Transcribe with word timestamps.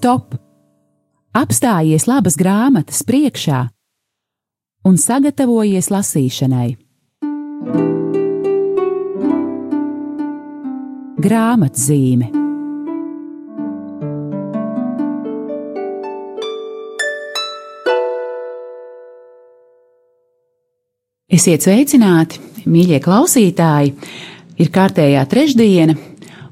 stop! 0.00 0.32
Apstājies 1.36 2.06
labas 2.08 2.38
grāmatas 2.40 3.04
priekšā 3.06 3.60
un 4.88 4.96
sagatavojies 4.98 5.90
lasīšanai. 5.92 6.70
Grāmatzīme 11.20 12.30
Esiet 21.30 21.62
sveicināti, 21.62 22.40
mīļie 22.66 22.98
klausītāji! 23.04 23.92
Ir 24.60 24.68
kārtējā 24.74 25.20
trešdiena, 25.30 25.94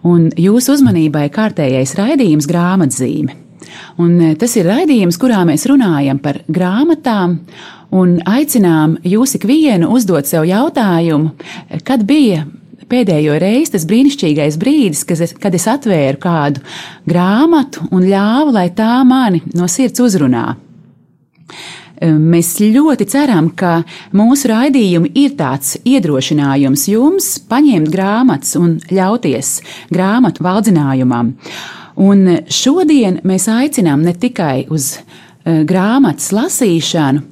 un 0.06 0.28
jūsu 0.38 0.76
uzmanībai 0.76 1.28
kārtējais 1.34 1.96
raidījums 1.98 2.48
grāmatzīme. 2.50 3.34
Un 4.02 4.14
e, 4.22 4.34
tas 4.38 4.54
ir 4.58 4.68
raidījums, 4.68 5.18
kurā 5.20 5.42
mēs 5.48 5.66
runājam 5.70 6.20
par 6.22 6.40
grāmatām 6.48 7.40
un 7.94 8.18
aicinām 8.28 8.98
jūs 9.06 9.36
ikvienu 9.38 9.90
uzdot 9.94 10.28
sev 10.28 10.46
jautājumu, 10.48 11.34
kad 11.86 12.04
bija 12.08 12.44
pēdējo 12.88 13.36
reizi 13.40 13.74
tas 13.74 13.84
brīnišķīgais 13.88 14.56
brīdis, 14.60 15.04
kad 15.08 15.24
es, 15.24 15.34
kad 15.36 15.56
es 15.56 15.66
atvēru 15.68 16.20
kādu 16.22 16.64
grāmatu 17.08 17.88
un 17.92 18.06
ļāvu, 18.08 18.54
lai 18.56 18.68
tā 18.76 19.02
mani 19.08 19.42
no 19.56 19.68
sirds 19.70 20.00
uzrunā. 20.04 20.46
Mēs 21.98 22.52
ļoti 22.62 23.06
ceram, 23.10 23.50
ka 23.58 23.80
mūsu 24.14 24.52
raidījumi 24.52 25.10
ir 25.18 25.34
tāds 25.38 25.76
iedrošinājums 25.82 26.86
jums 26.92 27.30
paņemt 27.50 27.90
grāmatas 27.90 28.54
un 28.60 28.76
ļauties 28.92 29.56
grāmatu 29.90 30.46
valdzinājumam. 30.46 31.32
Un 31.98 32.24
šodien 32.46 33.18
mēs 33.26 33.48
aicinām 33.50 34.04
ne 34.06 34.14
tikai 34.14 34.68
uz 34.70 34.92
e, 34.94 35.64
grāmatas 35.66 36.30
lasīšanu, 36.36 37.24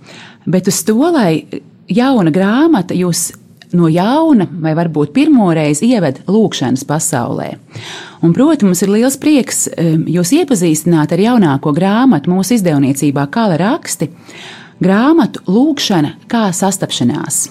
bet 0.50 0.66
uz 0.72 0.80
to, 0.88 0.98
lai 1.14 1.46
jauna 1.86 2.32
grāmata 2.34 2.96
jūs 2.98 3.28
no 3.74 3.88
jauna, 3.90 4.46
vai 4.62 4.74
varbūt 4.78 5.14
pirmoreiz 5.16 5.82
ieved 5.86 6.22
lūkšanas 6.30 6.84
pasaulē. 6.86 7.48
Un, 8.22 8.32
protams, 8.36 8.68
mums 8.70 8.84
ir 8.84 8.92
liels 8.94 9.18
prieks 9.20 9.66
jūs 10.06 10.32
iepazīstināt 10.38 11.12
ar 11.16 11.24
jaunāko 11.24 11.74
grāmatu 11.76 12.32
mūsu 12.32 12.56
izdevniecībā 12.58 13.26
Kala 13.32 13.58
raksti 13.60 14.10
grāmatu 14.82 15.42
Lūkšana 15.48 16.16
kā 16.30 16.48
sastapšanās. 16.52 17.46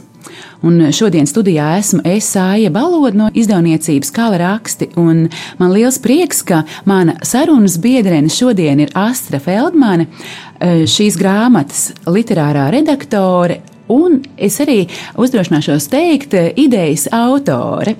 Un 0.65 0.79
šodien 0.95 1.27
studijā 1.29 1.75
esmu 1.77 2.01
es 2.09 2.27
Sāja 2.33 2.71
Baloda 2.73 3.17
no 3.19 3.27
izdevniecības 3.37 4.09
Kala 4.15 4.39
raksti, 4.41 4.89
un 4.97 5.27
man 5.59 5.73
liels 5.75 5.99
prieks, 6.01 6.41
ka 6.41 6.63
mana 6.89 7.19
sarunas 7.25 7.77
biedrene 7.81 8.31
šodien 8.33 8.81
ir 8.81 8.93
Astra 8.97 9.39
Feldmane, 9.39 10.07
šīs 10.89 11.19
grāmatas 11.21 11.91
literārā 12.09 12.71
redaktore 12.73 13.61
Un 13.91 14.17
es 14.37 14.57
arī 14.63 14.87
uzdrošināšos 15.21 15.85
teikt, 15.91 16.33
eh, 16.33 16.51
idejas 16.57 17.07
autore, 17.13 17.95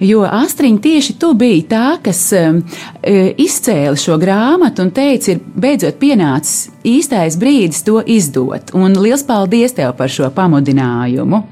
jo 0.00 0.22
Astriņa 0.24 0.80
tieši 0.80 1.18
tu 1.20 1.34
biji 1.34 1.66
tā, 1.68 1.98
kas 2.02 2.32
um, 2.32 2.62
izcēla 3.02 3.96
šo 4.00 4.16
grāmatu 4.20 4.82
un 4.86 4.90
teica, 4.90 5.34
ir 5.34 5.40
beidzot 5.54 5.98
pienācis 6.00 6.70
īstais 6.84 7.36
brīdis 7.36 7.84
to 7.84 8.00
izdot. 8.00 8.72
Un 8.74 8.96
liels 8.96 9.26
paldies 9.28 9.76
tev 9.76 9.92
par 9.98 10.08
šo 10.08 10.30
pamudinājumu! 10.30 11.42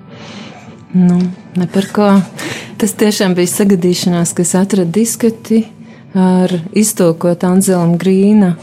Nu, 0.95 1.19
ne 1.57 1.67
par 1.67 1.89
ko. 1.93 2.09
Tas 2.79 2.93
tiešām 2.95 3.35
bija 3.35 3.51
sagadīšanās, 3.51 4.33
kas 4.37 4.55
atrada 4.55 4.91
diskati 4.95 5.65
ar 6.15 6.53
iztolkot 6.73 7.43
Anzelam 7.45 7.97
Grīna 7.99 8.55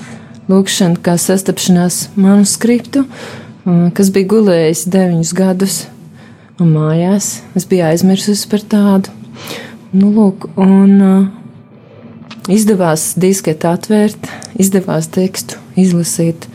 lūkšanu 0.51 1.01
kā 1.03 1.17
sastapšanās 1.19 2.05
manuskriptu 2.15 3.03
kas 3.65 4.09
bija 4.13 4.29
gulējis 4.31 4.85
deviņus 4.89 5.33
gadus 5.37 5.81
mājās. 6.61 7.41
Es 7.57 7.65
biju 7.69 7.87
aizmirsusi 7.89 8.49
par 8.49 8.63
tādu. 8.69 9.13
Nu, 9.91 10.11
lūk, 10.13 10.47
un 10.61 10.91
uh, 11.03 12.51
izdevās 12.51 13.11
disketu 13.19 13.69
atvērt, 13.71 14.29
izdevās 14.61 15.09
tekstu 15.11 15.59
izlasīt. 15.79 16.47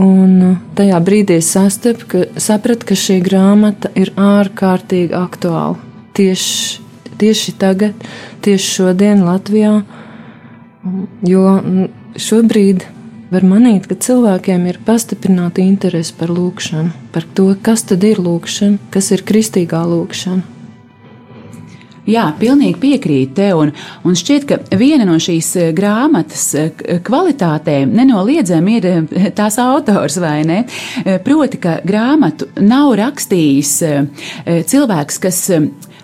Un 0.00 0.34
uh, 0.46 0.58
tajā 0.78 1.00
brīdī 1.04 1.38
es 1.42 1.50
sastapu, 1.52 2.06
ka, 2.08 2.24
sapratu, 2.40 2.88
ka 2.88 2.98
šī 2.98 3.18
grāmata 3.26 3.90
ir 3.98 4.14
ārkārtīgi 4.16 5.16
aktuāla. 5.18 5.76
Tieši, 6.16 6.84
tieši 7.20 7.54
tagad, 7.60 8.06
tieši 8.46 8.70
šodien 8.78 9.26
Latvijā, 9.26 9.82
jo 11.28 11.58
šobrīd 12.18 12.86
var 13.32 13.44
manīt, 13.44 13.88
ka 13.88 13.96
cilvēkiem 13.98 14.68
ir 14.70 14.80
pastiprināta 14.86 15.62
interese 15.64 16.14
par 16.18 16.32
lūkšanu, 16.32 17.10
par 17.14 17.26
to, 17.36 17.50
kas 17.62 17.84
tad 17.88 18.04
ir 18.08 18.22
lūkšana, 18.22 18.90
kas 18.94 19.12
ir 19.14 19.26
kristīgā 19.28 19.82
lūkšana. 19.88 20.58
Jā, 22.08 22.24
pilnīgi 22.40 22.78
piekrītu 22.80 23.34
tev, 23.36 23.58
un, 23.60 23.72
un 24.08 24.14
šķiet, 24.16 24.46
ka 24.48 24.78
viena 24.80 25.04
no 25.04 25.18
šīs 25.20 25.50
eh, 25.60 25.66
grāmatas 25.76 26.46
eh, 26.56 26.70
kvalitātēm 27.04 27.92
nenoliedzami 27.98 28.78
ir 28.78 28.88
eh, 28.88 29.26
tās 29.36 29.58
autors, 29.60 30.16
vai 30.22 30.38
ne? 30.48 30.62
Proti, 31.26 31.60
ka 31.60 31.78
grāmatu 31.84 32.48
nav 32.64 32.94
rakstījis 32.96 33.74
cilvēks, 34.72 35.20
kas 35.20 35.42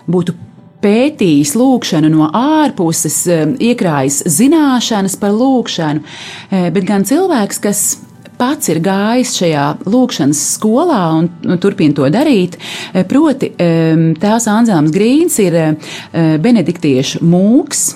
būtu 0.05 0.37
pētījis 0.85 1.55
lūkšanu 1.57 2.09
no 2.13 2.29
ārpuses, 2.35 3.17
eh, 3.31 3.45
iekrājis 3.71 4.23
zināšanas 4.29 5.17
par 5.21 5.33
lūkšanu, 5.35 6.03
eh, 6.51 6.69
bet 6.71 6.85
gan 6.85 7.05
cilvēks, 7.05 7.61
kas 7.61 7.97
pats 8.37 8.69
ir 8.69 8.81
gājis 8.83 9.31
šajā 9.39 9.65
lūkšanas 9.87 10.41
skolā 10.57 11.03
un, 11.19 11.29
un 11.47 11.57
turpina 11.57 11.95
to 11.95 12.09
darīt. 12.11 12.57
Eh, 12.93 13.03
proti, 13.03 13.53
tēvs 13.57 14.49
Anzāns 14.51 14.91
Grīns 14.91 15.39
ir 15.39 15.77
benediktiešu 16.13 17.23
mūks. 17.23 17.95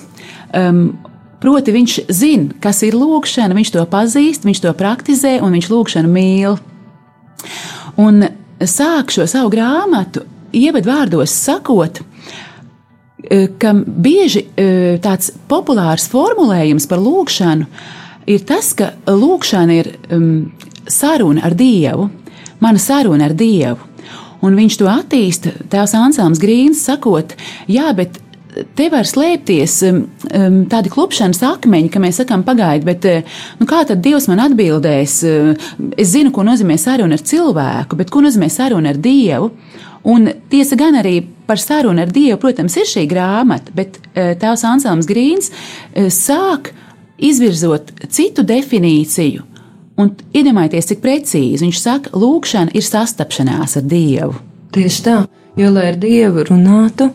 Proti, 1.40 1.72
viņš 1.72 1.92
zina, 2.08 2.54
kas 2.60 2.82
ir 2.82 2.96
lūkšana, 2.96 3.54
viņš 3.56 3.70
to 3.72 3.84
pazīst, 3.88 4.44
viņš 4.44 4.60
to 4.60 4.72
praktizē 4.76 5.38
un 5.40 5.52
viņš 5.56 5.68
lūkšanu 5.72 6.08
mīl. 6.08 6.58
Un 7.96 8.28
sāk 8.60 9.12
šo 9.12 9.28
savu 9.28 9.52
grāmatu 9.52 10.24
ievadvārdos 10.52 11.32
sakot, 11.32 12.00
Eh, 12.00 12.49
ka 13.60 13.74
bieži 13.74 14.44
eh, 14.56 14.96
tāds 15.02 15.32
populārs 15.50 16.08
formulējums 16.10 16.88
par 16.90 17.02
lūkšanu 17.02 17.68
ir 18.30 18.46
tas, 18.48 18.72
ka 18.76 18.92
lūkšana 19.08 19.76
ir 19.80 19.92
um, 20.14 20.32
saruna 20.88 21.44
ar 21.48 21.56
Dievu, 21.58 22.08
mana 22.62 22.80
saruna 22.80 23.28
ar 23.28 23.36
Dievu. 23.36 23.88
Un 24.40 24.56
viņš 24.56 24.76
to 24.80 24.88
attīsta, 24.88 25.52
tēvs 25.68 25.92
Ansāms 25.98 26.40
Grīns, 26.40 26.80
sakot, 26.86 27.34
jā, 27.68 27.90
bet 27.96 28.16
te 28.76 28.86
var 28.92 29.04
slēpties 29.06 29.74
um, 29.90 30.00
tādi 30.70 30.92
klupšanas 30.92 31.42
akmeņi, 31.50 31.90
ka 31.92 32.00
mēs 32.00 32.22
sakām, 32.22 32.44
pagaidiet, 32.46 32.86
bet 32.88 33.28
nu, 33.60 33.68
kā 33.68 33.82
tad 33.88 34.00
Dievs 34.04 34.30
man 34.32 34.40
atbildēs? 34.46 35.20
Es 35.92 36.14
zinu, 36.14 36.32
ko 36.32 36.46
nozīmē 36.48 36.80
saruna 36.80 37.20
ar 37.20 37.26
cilvēku, 37.32 38.00
bet 38.00 38.12
ko 38.12 38.24
nozīmē 38.24 38.48
saruna 38.52 38.94
ar 38.94 39.02
Dievu? 39.02 39.52
Un 40.08 40.30
tiesa 40.48 40.78
gan 40.80 40.96
arī 40.96 41.18
par 41.46 41.60
sarunu 41.60 42.00
ar 42.00 42.12
Dievu, 42.12 42.38
protams, 42.40 42.76
ir 42.80 42.88
šī 42.88 43.04
grāmata, 43.10 43.72
bet 43.76 43.98
eh, 44.14 44.32
tēvs 44.40 44.64
Ansāms 44.68 45.08
Grīns 45.08 45.50
eh, 45.52 46.08
sāk 46.08 46.72
izvirzot 47.20 47.92
citu 48.08 48.44
definīciju. 48.46 49.44
Un 50.00 50.14
iedomājieties, 50.32 50.92
cik 50.92 51.02
precīzi 51.02 51.66
viņš 51.66 51.80
saka, 51.82 52.12
lūkšana 52.16 52.72
ir 52.72 52.86
sastapšanās 52.86 53.76
ar 53.76 53.84
Dievu. 53.90 54.38
Tieši 54.72 55.02
tā, 55.04 55.16
jo 55.60 55.72
lai 55.74 55.90
ar 55.90 55.98
Dievu 56.00 56.46
runātu, 56.48 57.10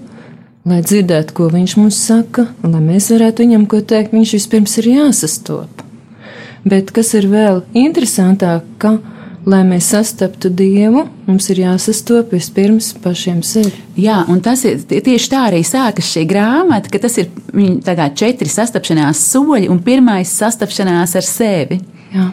lai 0.69 0.83
dzirdētu, 0.85 1.33
ko 1.33 1.49
viņš 1.53 1.75
mums 1.79 1.97
saka, 2.05 2.49
un 2.61 2.75
lai 2.75 2.83
mēs 2.85 3.09
varētu 3.15 3.45
viņam 3.45 3.65
ko 3.71 3.81
teikt, 3.81 4.13
viņš 4.13 4.35
vispirms 4.37 4.77
ir 4.81 4.91
jāsastop. 4.91 5.81
Bet 6.65 6.93
kas 6.93 7.13
ir 7.17 7.29
vēl 7.31 7.63
interesantāk, 7.77 8.65
ka 8.81 8.97
lai 9.45 9.61
mēs 9.67 9.89
sastaptu 9.93 10.49
Dievu, 10.53 11.05
mums 11.27 11.47
ir 11.53 11.61
jāsastopas 11.61 12.47
pirms 12.53 12.91
pašiem 13.03 13.41
sevi. 13.45 13.73
Jā, 14.01 14.23
un 14.31 14.41
tas 14.45 14.63
ir 14.65 14.81
tieši 14.89 15.31
tā 15.31 15.43
arī 15.51 15.61
sākas 15.65 16.09
šī 16.15 16.25
grāmata, 16.29 16.89
ka 16.91 17.01
tas 17.03 17.19
ir 17.21 17.29
četri 18.17 18.49
sastapšanās 18.49 19.21
soļi, 19.31 19.69
un 19.69 19.81
pirmais 19.85 20.33
sastapšanās 20.41 21.15
ar 21.19 21.27
sevi. 21.27 21.79
Jā. 22.15 22.31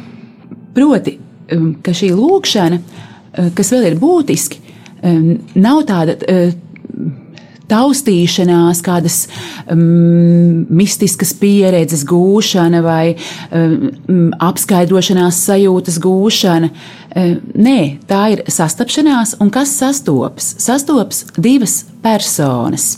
Proti, 0.73 1.19
um, 1.53 1.73
ka 1.85 1.93
šī 1.97 2.12
lūkšana, 2.17 2.81
uh, 2.81 3.50
kas 3.56 3.73
vēl 3.75 3.91
ir 3.91 3.99
būtiski, 4.00 4.62
um, 5.05 5.35
nav 5.55 5.85
tāda 5.88 6.17
uh, 6.17 6.55
taustīšanās, 7.73 8.83
kādas 8.85 9.19
um, 9.73 10.65
mistiskas 10.73 11.35
pieredzes 11.41 12.05
gūšana 12.09 12.83
vai 12.85 13.15
um, 13.15 14.33
apskaidrošanās 14.39 15.43
sajūtas 15.49 16.01
gūšana. 16.03 16.73
Um, 17.13 17.39
nē, 17.57 17.79
tā 18.09 18.25
ir 18.37 18.45
sastapšanās, 18.53 19.39
un 19.43 19.53
kas 19.55 19.75
sastopas? 19.81 20.55
Sastopas 20.63 21.25
divas 21.37 21.83
personas. 22.05 22.93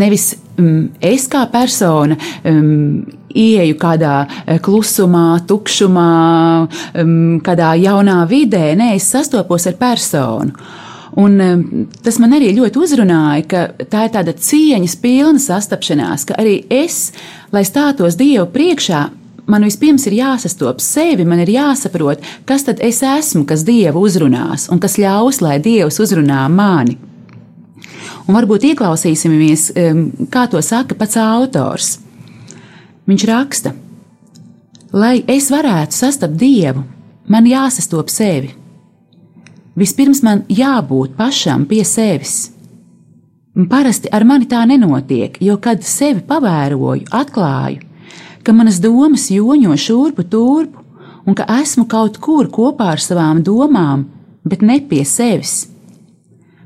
Nevis 0.00 0.32
um, 0.58 0.88
es 1.04 1.28
kā 1.30 1.44
persona 1.52 2.16
um, 2.44 3.04
ieeju 3.34 3.76
kādā 3.80 4.14
eh, 4.46 4.60
klusumā, 4.62 5.40
tukšumā, 5.48 6.08
um, 7.02 7.14
kādā 7.44 7.74
jaunā 7.82 8.22
vidē, 8.30 8.72
nē, 8.78 8.94
es 8.98 9.10
sastopos 9.10 9.66
ar 9.70 9.78
personu. 9.80 10.54
Un 11.20 11.40
um, 11.40 11.64
tas 12.02 12.18
man 12.18 12.34
arī 12.34 12.50
ļoti 12.56 12.80
uzrunāja, 12.82 13.42
ka 13.46 13.60
tā 13.90 14.06
ir 14.08 14.14
tāda 14.16 14.34
cieņas 14.34 14.96
pilna 15.02 15.42
sastapšanās, 15.42 16.26
ka 16.26 16.38
arī 16.42 16.56
es, 16.74 17.12
lai 17.54 17.62
stātos 17.66 18.18
Dievu 18.18 18.48
priekšā, 18.50 19.04
man 19.46 19.66
vispirms 19.66 20.08
ir 20.08 20.16
jāsastop 20.18 20.82
sevi, 20.82 21.26
man 21.28 21.44
ir 21.44 21.52
jāsaprot, 21.54 22.24
kas 22.48 22.66
tad 22.66 22.82
es 22.82 23.02
esmu, 23.06 23.44
kas 23.46 23.62
Dievu 23.66 24.02
uzrunās 24.08 24.66
un 24.74 24.82
kas 24.82 24.98
ļaus, 24.98 25.38
lai 25.44 25.60
Dievs 25.62 26.00
uzrunā 26.02 26.48
mani. 26.50 26.98
Un 28.24 28.34
varbūt 28.34 28.64
ieklausīsimies, 28.72 29.70
kā 30.32 30.46
to 30.50 30.60
saka 30.64 30.96
pats 30.96 31.18
autors. 31.20 31.90
Viņš 33.04 33.24
raksta, 33.28 33.74
lai 34.96 35.18
es 35.28 35.50
varētu 35.52 35.94
sastapt 35.94 36.38
Dievu, 36.40 36.82
man 37.28 37.46
jāsastop 37.46 38.10
sevi. 38.10 38.54
Vispirms 39.74 40.22
man 40.22 40.44
jābūt 40.48 41.16
pašam 41.18 41.64
pie 41.66 41.82
sevis. 41.84 42.50
Parasti 43.70 44.10
ar 44.10 44.24
mani 44.26 44.46
tā 44.50 44.64
nenotiek, 44.66 45.36
jo, 45.42 45.56
kad 45.62 45.82
sevi 45.86 46.22
pavēroju, 46.26 47.06
atklāju, 47.10 47.82
ka 48.42 48.54
manas 48.54 48.80
domas 48.82 49.28
joņo 49.30 49.76
šurpu 49.78 50.26
turpu 50.30 50.82
un 51.26 51.34
ka 51.38 51.46
esmu 51.60 51.86
kaut 51.90 52.18
kur 52.22 52.50
kopā 52.50 52.92
ar 52.94 53.02
savām 53.02 53.42
domām, 53.46 54.04
bet 54.44 54.62
ne 54.62 54.80
pie 54.88 55.04
sevis. 55.06 55.68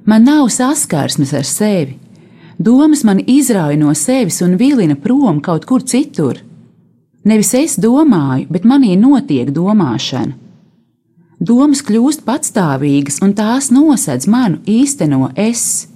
Man 0.08 0.24
nav 0.24 0.48
saskarsmes 0.48 1.32
ar 1.36 1.44
sevi. 1.44 1.98
Domas 2.58 3.04
man 3.04 3.20
izrauj 3.20 3.76
no 3.78 3.92
sevis 3.94 4.40
un 4.42 4.56
vilina 4.58 4.96
prom 4.96 5.40
kaut 5.44 5.64
kur 5.68 5.84
citur. 5.84 6.40
Nevis 7.24 7.52
es 7.54 7.76
domāju, 7.78 8.48
bet 8.50 8.64
manī 8.64 8.96
notiek 8.98 9.52
domāšana. 9.54 10.47
Domas 11.38 11.84
kļūst 11.86 12.24
patstāvīgas, 12.26 13.20
un 13.22 13.36
tās 13.38 13.70
nosedz 13.70 14.26
manu 14.30 14.58
īsteno 14.66 15.30
es 15.38 15.86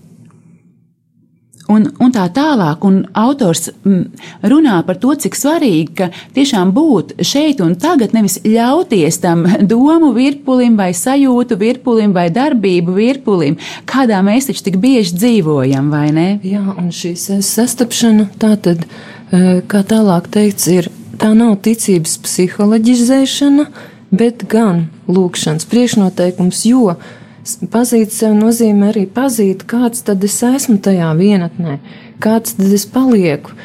un, 1.72 1.86
un 2.02 2.12
tā 2.14 2.24
tālāk. 2.34 2.84
Un 2.86 3.02
autors 3.18 3.68
mm, 3.72 4.24
runā 4.50 4.78
par 4.86 4.98
to, 5.02 5.14
cik 5.18 5.36
svarīgi, 5.38 5.88
ka 5.98 6.08
tiešām 6.36 6.72
būt 6.76 7.16
šeit 7.26 7.62
un 7.64 7.74
tagad, 7.80 8.14
nevis 8.16 8.38
ļauties 8.46 9.20
tam 9.22 9.44
domu 9.72 10.12
virpulim, 10.16 10.76
vai 10.80 10.92
sajūtu 10.96 11.58
virpulim, 11.60 12.14
vai 12.16 12.28
darbību 12.34 12.96
virpulim, 12.96 13.58
kādā 13.88 14.22
mēs 14.24 14.50
taču 14.50 14.68
tik 14.68 14.80
bieži 14.82 15.16
dzīvojam, 15.18 15.92
vai 15.92 16.08
ne? 16.14 16.28
Jā, 16.46 16.64
un 16.76 16.92
šī 16.94 17.14
sastapšana, 17.18 18.28
tā 18.42 18.54
tad, 18.62 18.86
e, 19.30 19.60
kā 19.68 19.82
tālāk 19.88 20.30
teikts, 20.32 20.68
ir, 20.72 20.90
tā 21.20 21.32
nav 21.38 21.58
ticības 21.64 22.18
psiholoģizēšana, 22.26 23.68
bet 24.12 24.46
gan 24.52 24.86
lūkšanas 25.08 25.66
priekšnoteikums, 25.72 26.64
jo 26.68 26.96
Pazīt 27.42 28.12
sevi 28.14 28.36
nozīmē 28.38 28.92
arī 28.92 29.02
pazīt, 29.10 29.64
kāds 29.66 30.04
tad 30.06 30.22
es 30.22 30.36
esmu 30.46 30.76
tajā 30.82 31.08
vienatnē, 31.18 31.80
kāds 32.22 32.54
tad 32.54 32.70
es 32.70 32.84
palieku. 32.86 33.56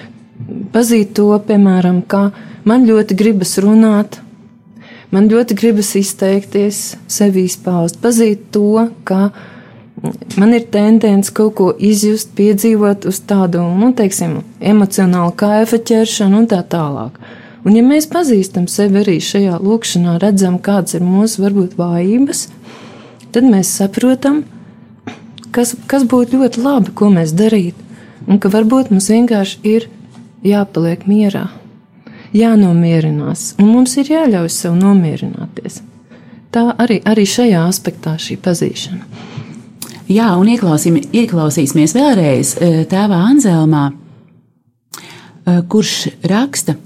Pazīt 0.74 1.12
to, 1.18 1.28
piemēram, 1.46 2.02
kā 2.10 2.32
man 2.66 2.88
ļoti 2.90 3.18
gribas 3.20 3.54
runāt, 3.62 4.18
man 5.14 5.30
ļoti 5.30 5.58
gribas 5.60 5.94
izteikties, 6.00 6.82
sevi 7.06 7.46
izpaust, 7.46 8.02
pazīt 8.02 8.50
to, 8.56 8.88
ka 9.06 9.30
man 10.42 10.58
ir 10.58 10.66
tendence 10.74 11.30
kaut 11.38 11.54
ko 11.62 11.70
izjust, 11.78 12.34
piedzīvot 12.38 13.06
uz 13.06 13.22
tādu, 13.30 13.62
nu, 13.78 13.92
teiksim, 13.98 14.40
emocionālu 14.58 15.38
kaifa 15.38 15.78
ķeršanu 15.92 16.42
un 16.42 16.50
tā 16.50 16.64
tālāk. 16.66 17.22
Un 17.66 17.76
ja 17.76 17.84
mēs 17.86 18.06
pazīstam 18.12 18.68
sevi 18.70 19.02
arī 19.02 19.18
šajā 19.24 19.58
lūkšanā, 19.64 20.18
redzam, 20.22 20.60
kādas 20.64 20.98
ir 20.98 21.06
mūsu 21.06 21.42
varbūt 21.46 21.78
vājības, 21.80 22.48
tad 23.34 23.48
mēs 23.48 23.72
saprotam, 23.80 24.44
kas, 25.56 25.74
kas 25.90 26.06
būtu 26.08 26.38
ļoti 26.42 26.64
labi, 26.64 26.94
ko 26.94 27.10
mēs 27.14 27.34
darītu. 27.38 27.86
Un 28.28 28.42
ka 28.44 28.52
varbūt 28.52 28.92
mums 28.92 29.08
vienkārši 29.10 29.62
ir 29.68 29.88
jāpaliek 30.46 31.06
mierā, 31.08 31.48
jānomierinās, 32.36 33.54
un 33.62 33.72
mums 33.72 33.96
ir 34.02 34.12
jāļauj 34.12 34.52
sev 34.52 34.76
nomierināties. 34.78 35.82
Tā 36.52 36.70
arī, 36.80 37.00
arī 37.08 37.26
šajā 37.28 37.64
aspektā 37.68 38.16
šī 38.22 38.38
pazīšana. 38.44 39.26
Jā, 40.08 40.30
un 40.40 40.48
ieklausīsimies 40.48 41.94
vēlreiz 41.98 42.54
eh, 42.64 42.84
tēvā 42.88 43.18
Anzelmā, 43.28 43.90
eh, 43.92 45.62
kurš 45.68 45.96
raksta, 46.32 46.78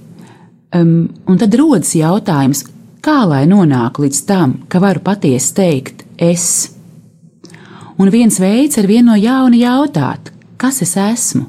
um, 0.75 1.09
un 1.27 1.39
tad 1.39 1.55
rodas 1.59 1.93
jautājums, 1.95 2.65
kā 3.01 3.21
lai 3.27 3.45
nonāku 3.49 4.05
līdz 4.05 4.21
tam, 4.27 4.55
ka 4.69 4.81
varu 4.83 5.01
patiesi 5.03 5.53
teikt, 5.57 6.05
es. 6.17 6.71
Un 7.97 8.09
viens 8.13 8.37
veids 8.41 8.77
ar 8.79 8.87
vienu 8.89 9.11
no 9.11 9.17
jaunu 9.19 9.59
jautāt, 9.61 10.31
kas 10.57 10.81
es 10.85 10.95
esmu? 10.97 11.45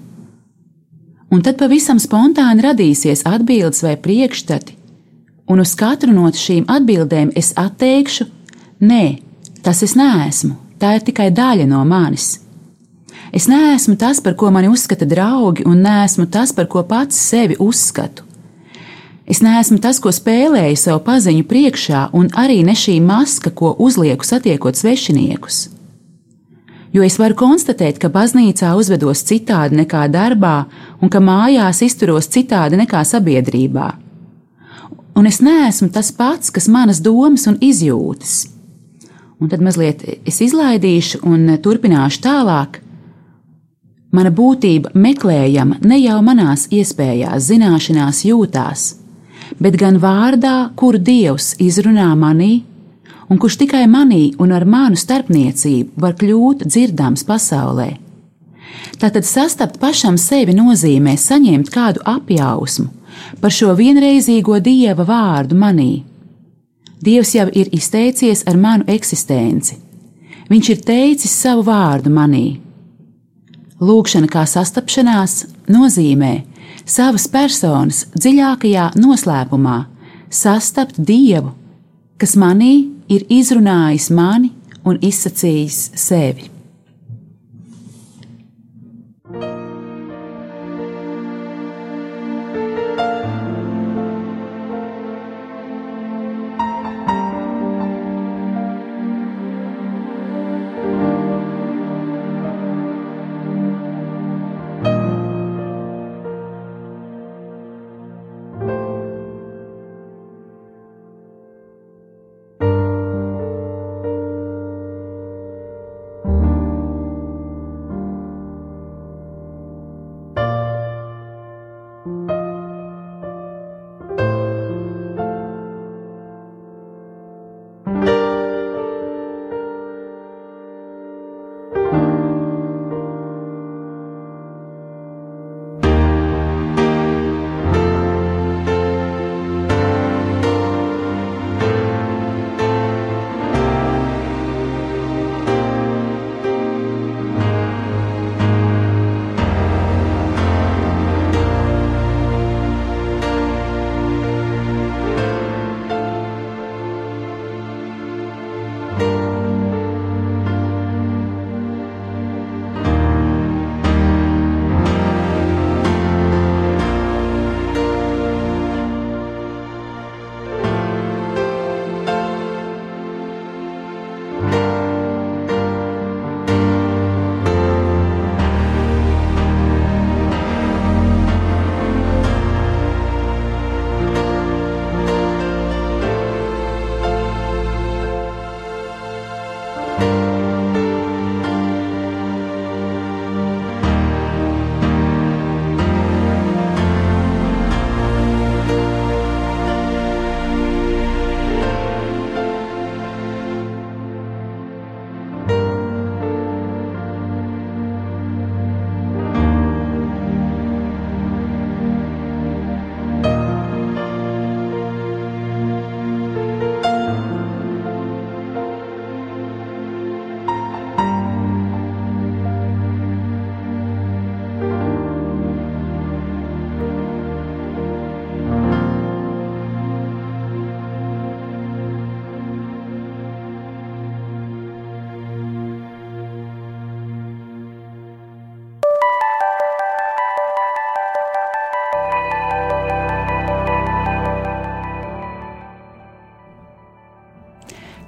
Un 1.32 1.40
tad 1.40 1.56
pavisam 1.60 2.00
spontāni 2.00 2.64
radīsies 2.64 3.24
atbildes 3.28 3.80
vai 3.84 3.96
priekšstati, 3.96 4.76
un 5.48 5.62
uz 5.64 5.72
katru 5.78 6.12
no 6.12 6.28
šīm 6.28 6.66
atbildēm 6.68 7.32
es 7.36 7.54
atteikšu, 7.56 8.26
nē, 8.84 9.04
tas 9.64 9.80
es 9.86 9.96
neesmu, 9.96 10.58
tā 10.80 10.98
ir 10.98 11.06
tikai 11.06 11.30
daļa 11.32 11.68
no 11.70 11.84
manis. 11.88 12.34
Es 13.32 13.46
neesmu 13.48 13.96
tas, 13.96 14.20
par 14.20 14.36
ko 14.36 14.50
mani 14.52 14.68
uzskata 14.68 15.08
draugi, 15.08 15.64
un 15.64 15.80
neesmu 15.80 16.26
tas, 16.28 16.52
par 16.52 16.68
ko 16.68 16.82
pats 16.84 17.16
sevi 17.16 17.56
uzskatu. 17.56 18.26
Es 19.26 19.38
neesmu 19.38 19.78
tas, 19.78 20.00
ko 20.02 20.10
spēlēju 20.10 20.78
savu 20.78 21.02
paziņu 21.06 21.46
priekšā, 21.46 22.08
un 22.18 22.28
arī 22.34 22.62
ne 22.66 22.74
šī 22.74 22.98
maska, 23.04 23.52
ko 23.54 23.74
uzlieku 23.78 24.26
satiekot 24.26 24.78
svešiniekus. 24.78 25.68
Jo 26.92 27.04
es 27.06 27.16
varu 27.16 27.36
konstatēt, 27.38 28.00
ka 28.02 28.10
baznīcā 28.12 28.74
uzvedos 28.76 29.22
citādi 29.24 29.78
nekā 29.78 30.08
darbā, 30.12 30.66
un 31.00 31.08
ka 31.08 31.22
mājās 31.22 31.80
izturos 31.86 32.28
citādi 32.28 32.80
nekā 32.82 33.00
sabiedrībā. 33.08 33.92
Un 35.16 35.28
es 35.28 35.38
neesmu 35.44 35.88
tas 35.92 36.10
pats, 36.12 36.50
kas 36.50 36.68
manas 36.68 37.00
domas 37.00 37.46
un 37.46 37.60
izjūtas. 37.62 38.48
Un 39.40 39.50
tad 39.52 39.62
mazliet 39.64 40.02
es 40.26 40.40
izlaidīšu 40.44 41.22
un 41.28 41.46
turpināšu 41.62 42.20
tālāk. 42.26 42.80
Mana 44.12 44.32
būtība 44.34 44.92
meklējama 44.92 45.78
ne 45.86 46.00
jau 46.02 46.18
manās 46.24 46.66
iespējās, 46.74 47.48
zināšanās, 47.48 48.26
jūtās 48.28 48.90
bet 49.62 49.78
gan 49.80 49.98
vārdā, 50.02 50.70
kuru 50.76 50.98
Dievs 50.98 51.54
izrunā 51.62 52.10
manī, 52.18 52.62
un 53.28 53.40
kurš 53.40 53.58
tikai 53.62 53.84
manī 53.88 54.32
un 54.42 54.52
ar 54.52 54.64
manu 54.68 54.98
starpniecību 54.98 56.00
var 56.02 56.16
kļūt 56.20 56.66
dzirdams 56.68 57.24
pasaulē. 57.28 57.90
Tātad 59.00 59.26
sastapt 59.26 59.78
pašam 59.82 60.18
sevi 60.20 60.54
nozīmē 60.56 61.16
saņemt 61.18 61.70
kādu 61.72 62.02
apjausmu 62.06 62.90
par 63.40 63.52
šo 63.54 63.72
vienreizīgo 63.78 64.58
dieva 64.64 65.04
vārdu 65.08 65.56
manī. 65.58 66.02
Dievs 67.02 67.34
jau 67.34 67.48
ir 67.50 67.70
izteicies 67.74 68.44
ar 68.46 68.58
manu 68.60 68.86
eksistenci. 68.90 69.78
Viņš 70.50 70.68
ir 70.74 70.84
teicis 70.86 71.34
savu 71.34 71.64
vārdu 71.66 72.12
manī. 72.14 72.60
Lūkšana 73.82 74.28
kā 74.30 74.44
sastapšanās 74.46 75.46
nozīmē 75.72 76.32
savas 76.84 77.26
personas 77.30 78.04
dziļākajā 78.16 78.90
noslēpumā 78.98 79.78
sastapt 80.32 81.00
Dievu, 81.00 81.52
kas 82.20 82.36
manī 82.38 82.74
ir 83.12 83.26
izrunājis 83.32 84.10
mani 84.14 84.52
un 84.84 84.98
izsacījis 85.02 85.84
sevi. 85.98 86.51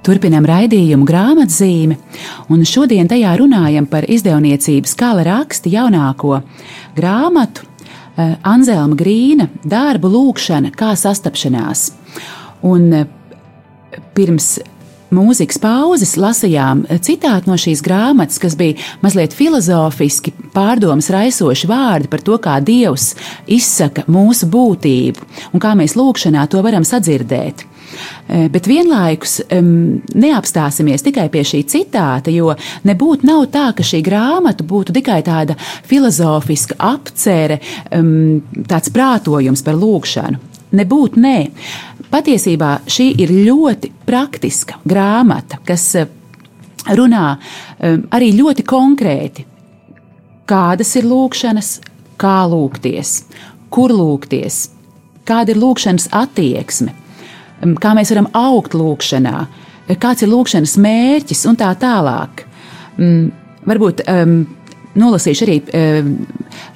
Turpinam 0.05 0.45
raidījumu 0.45 1.05
grāmatzīmi, 1.07 1.95
un 2.53 2.61
šodien 2.67 3.07
tajā 3.09 3.31
runājam 3.39 3.87
par 3.89 4.05
izdevniecības 4.05 4.93
kala 4.99 5.23
raksti 5.25 5.71
jaunāko 5.73 6.43
grāmatu 6.93 7.65
eh, 7.65 8.35
Anzelma 8.45 8.93
Grīna 8.99 9.49
darbu 9.65 10.11
lūkšana 10.13 10.69
kā 10.77 10.91
sastapšanās. 10.99 11.87
Un 12.69 12.87
eh, 12.93 13.09
pirms 14.13 14.51
mūzikas 15.15 15.57
pauzes 15.63 16.15
lasījām 16.21 16.85
citātu 17.01 17.49
no 17.49 17.57
šīs 17.57 17.81
grāmatas, 17.85 18.37
kas 18.41 18.53
bija 18.59 18.77
mazliet 19.01 19.33
filozofiski, 19.33 20.35
pārdomas 20.53 21.09
raisoši 21.13 21.69
vārdi 21.71 22.11
par 22.13 22.21
to, 22.21 22.37
kā 22.37 22.59
Dievs 22.61 23.15
izsaka 23.49 24.05
mūsu 24.05 24.53
būtību 24.53 25.31
un 25.53 25.63
kā 25.63 25.73
mēs 25.73 25.97
lūkšanā 25.97 26.45
to 26.51 26.61
varam 26.61 26.85
sadzirdēt. 26.85 27.71
Eh, 28.27 28.47
bet 28.49 28.65
vienlaikus 28.65 29.37
neapstāsimies 29.53 31.03
tikai 31.05 31.27
pie 31.29 31.43
šī 31.45 31.61
citāta, 31.69 32.33
jo 32.33 32.55
nebūtu 32.87 33.27
nav 33.29 33.45
tā, 33.53 33.67
ka 33.77 33.85
šī 33.85 34.01
grāmata 34.05 34.65
būtu 34.65 34.95
tikai 34.95 35.19
tāda 35.25 35.53
filozofiska 35.85 36.77
apcere, 36.81 37.59
tāds 37.91 38.91
prātojums 38.95 39.61
par 39.65 39.77
lūkšanu. 39.77 40.41
Nebūtu 40.75 41.21
nē. 41.21 41.37
Patiesībā 42.09 42.71
šī 42.89 43.11
ir 43.21 43.31
ļoti 43.45 43.91
praktiska 44.07 44.81
grāmata, 44.89 45.61
kas 45.65 45.87
eh, 46.01 46.09
runā 46.97 47.27
arī 48.13 48.33
ļoti 48.39 48.65
konkrēti, 48.65 49.45
kādas 50.49 50.95
ir 50.97 51.07
lūkšanas, 51.09 51.71
kā 52.21 52.37
lūgties, 52.49 53.15
kur 53.69 53.93
lūgties, 53.93 54.69
kāda 55.25 55.53
ir 55.53 55.61
lūkšanas 55.61 56.09
attieksme 56.15 57.04
kā 57.61 57.93
mēs 57.97 58.11
varam 58.13 58.27
augt 58.35 58.75
lūkšanā, 58.77 59.37
kāds 60.01 60.25
ir 60.25 60.31
lūkšanas 60.31 60.75
mērķis 60.81 61.45
un 61.49 61.57
tā 61.59 61.71
tālāk. 61.79 62.45
Varbūt 63.65 64.03
nolasīšu 64.95 65.45
arī 65.45 65.57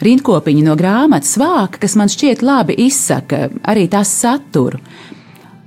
rindkopiņu 0.04 0.66
no 0.66 0.76
grāmatas 0.80 1.38
vāka, 1.40 1.80
kas 1.84 1.96
man 2.00 2.12
šķiet 2.12 2.44
labi 2.44 2.76
izsaka 2.86 3.48
arī 3.70 3.88
tās 3.92 4.12
saturu. 4.22 4.82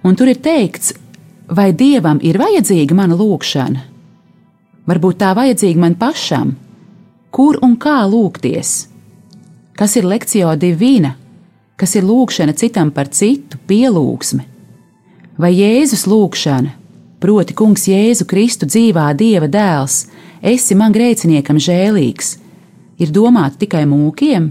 Un 0.02 0.18
tur 0.18 0.32
ir 0.32 0.40
teikts, 0.42 0.92
vai 1.46 1.70
dievam 1.72 2.18
ir 2.22 2.40
vajadzīga 2.40 2.96
mana 2.98 3.16
lūkšana? 3.18 3.88
Varbūt 4.90 5.20
tā 5.20 5.30
vajadzīga 5.38 5.78
man 5.78 5.94
pašam, 5.94 6.56
kur 7.30 7.60
un 7.62 7.76
kā 7.78 8.00
lūgties? 8.10 8.88
Kas 9.78 9.94
ir 9.96 10.08
lekcija 10.10 10.56
divina, 10.58 11.14
kas 11.78 11.94
ir 11.96 12.04
lūkšana 12.04 12.52
citam 12.58 12.90
par 12.90 13.08
citu, 13.14 13.60
pielūgsme? 13.70 14.51
Vai 15.40 15.52
Jēzus 15.56 16.06
lūgšana, 16.10 16.72
proti, 17.22 17.54
Kungs 17.56 17.86
Jēzu 17.88 18.26
Kristu 18.28 18.66
dzīvā 18.68 19.12
Dieva 19.18 19.48
dēls, 19.50 20.06
esi 20.42 20.76
man 20.78 20.94
grēciniekam 20.94 21.60
žēlīgs, 21.62 22.36
ir 23.02 23.14
domāta 23.14 23.62
tikai 23.62 23.84
mūkiem? 23.88 24.50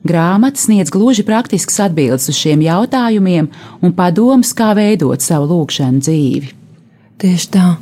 Grāmata 0.00 0.56
sniedz 0.56 0.88
gluži 0.92 1.26
praktisks 1.28 1.76
atbildes 1.84 2.30
uz 2.32 2.38
šiem 2.38 2.62
jautājumiem 2.64 3.50
un 3.84 3.92
padomus, 3.92 4.54
kā 4.56 4.72
veidot 4.76 5.20
savu 5.20 5.50
lūgšanu 5.50 6.00
dzīvi. 6.00 6.54
Tieši 7.20 7.50
tā. 7.52 7.74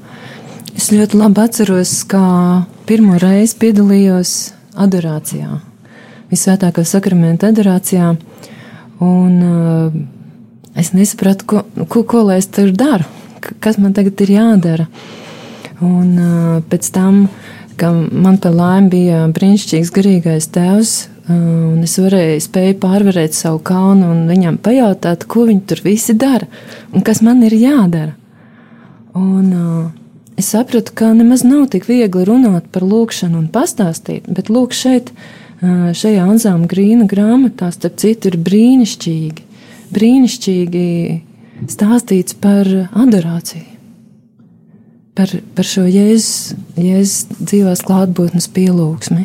Es 0.75 0.91
ļoti 0.91 1.19
labi 1.19 1.45
atceros, 1.45 1.93
kā 2.11 2.67
pirmo 2.91 3.21
reizi 3.23 3.55
piedalījos 3.63 4.35
adorācijā, 4.79 5.61
visvētākā 6.31 6.83
sakramenta 6.87 7.53
adorācijā. 7.53 8.13
Un, 8.99 9.35
uh, 9.47 10.18
es 10.79 10.93
nesapratu, 10.95 11.47
ko, 11.49 11.63
ko, 11.91 12.05
ko 12.07 12.25
lai 12.29 12.39
es 12.43 12.49
tur 12.55 12.71
daru, 12.75 13.07
kas 13.63 13.79
man 13.83 13.95
tagad 13.97 14.21
ir 14.25 14.35
jādara. 14.37 14.89
Un 15.85 16.09
uh, 16.19 16.59
pēc 16.71 16.91
tam, 16.95 17.27
ka 17.79 17.91
man 17.95 18.39
par 18.43 18.55
laimi 18.55 18.91
bija 18.95 19.23
brīnišķīgs 19.35 19.93
garīgais 19.95 20.49
tēvs, 20.55 20.95
uh, 21.07 21.35
un 21.35 21.83
es 21.87 21.95
varēju 22.03 22.43
spēju 22.43 22.79
pārvarēt 22.83 23.37
savu 23.39 23.63
kaunu 23.63 24.11
un 24.15 24.25
viņam 24.31 24.59
pajautāt, 24.63 25.27
ko 25.31 25.47
viņi 25.51 25.65
tur 25.71 25.83
visi 25.87 26.17
dara 26.19 26.49
un 26.93 27.07
kas 27.07 27.23
man 27.27 27.45
ir 27.47 27.55
jādara. 27.59 28.15
Un, 29.19 29.51
uh, 29.55 29.91
es 30.39 30.51
sapratu, 30.55 30.95
ka 30.95 31.13
nemaz 31.15 31.43
nav 31.47 31.69
tik 31.75 31.87
viegli 31.91 32.27
runāt 32.27 32.71
par 32.75 32.87
lūkšanu 32.87 33.39
un 33.39 33.51
pastāstīt, 33.55 34.31
bet 34.31 34.51
lūk 34.51 34.75
šeit, 34.77 35.11
šajā 35.59 36.23
Anzāma 36.23 36.69
Grīna 36.71 37.09
grāmatā, 37.11 37.73
starp 37.75 37.97
citu, 37.99 38.31
ir 38.31 38.37
brīnišķīgi 38.47 39.48
brīnišķīgi 39.95 40.87
stāstīts 41.71 42.37
par 42.39 42.69
adorāciju, 42.93 43.67
par, 45.19 45.33
par 45.57 45.67
šo 45.67 45.87
jēzus, 45.89 46.55
jēzus 46.79 47.41
dzīvās 47.41 47.83
klātbūtnes 47.87 48.49
pielūgsmi. 48.55 49.25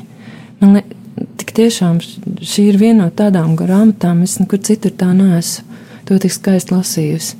Man 0.61 0.77
liekas, 0.77 0.99
tik 1.39 1.53
tiešām 1.59 1.99
šī 2.01 2.69
ir 2.71 2.79
viena 2.81 3.05
no 3.05 3.11
tādām 3.13 3.53
grāmatām, 3.59 4.23
es 4.25 4.39
nekur 4.41 4.61
citur 4.65 4.93
tā 4.97 5.11
neesmu 5.13 5.69
to 6.07 6.17
tik 6.19 6.33
skaisti 6.35 6.73
lasījusi, 6.73 7.37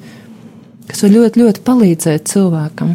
kas 0.88 1.02
var 1.04 1.12
ļoti, 1.18 1.42
ļoti 1.42 1.64
palīdzēt 1.68 2.30
cilvēkam. 2.32 2.94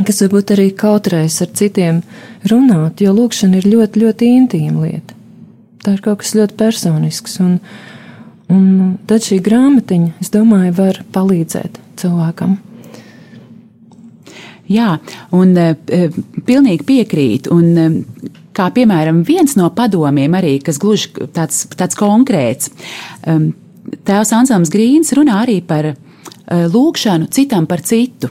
Kas 0.00 0.22
varbūt 0.24 0.54
arī 0.54 0.70
kautrēs 0.74 1.36
ar 1.44 1.50
citiem 1.54 2.00
runāt, 2.48 3.02
jo 3.04 3.12
lūkšana 3.14 3.60
ir 3.60 3.68
ļoti, 3.68 4.00
ļoti 4.02 4.30
intīma 4.38 4.86
lieta. 4.86 5.14
Tā 5.84 5.94
ir 5.94 6.02
kaut 6.04 6.22
kas 6.22 6.32
ļoti 6.38 6.56
personisks. 6.58 7.36
Un, 7.44 7.58
uh, 7.60 7.99
Un 8.50 8.96
tad 9.06 9.22
šī 9.22 9.38
grāmatiņa, 9.46 10.16
es 10.22 10.32
domāju, 10.34 10.74
var 10.80 11.00
palīdzēt 11.14 11.78
cilvēkam. 12.00 12.56
Jā, 14.70 14.96
un 15.34 15.54
e, 15.58 15.72
pilnīgi 16.46 16.86
piekrītu. 16.86 17.54
Un, 17.54 17.70
e, 17.78 18.34
kā 18.54 18.68
piemēram, 18.74 19.22
viens 19.26 19.56
no 19.58 19.70
padomiem, 19.74 20.34
arī, 20.38 20.56
kas 20.62 20.78
gluži 20.82 21.28
tāds, 21.34 21.64
tāds 21.78 21.98
konkrēts, 21.98 22.70
e, 23.22 23.38
Tēvs 24.06 24.30
Ansāms 24.36 24.70
Grīns 24.70 25.10
runā 25.16 25.40
arī 25.44 25.58
par 25.66 25.90
e, 25.90 25.94
lūgšanu 26.46 27.30
citam 27.34 27.66
par 27.70 27.82
citu. 27.86 28.30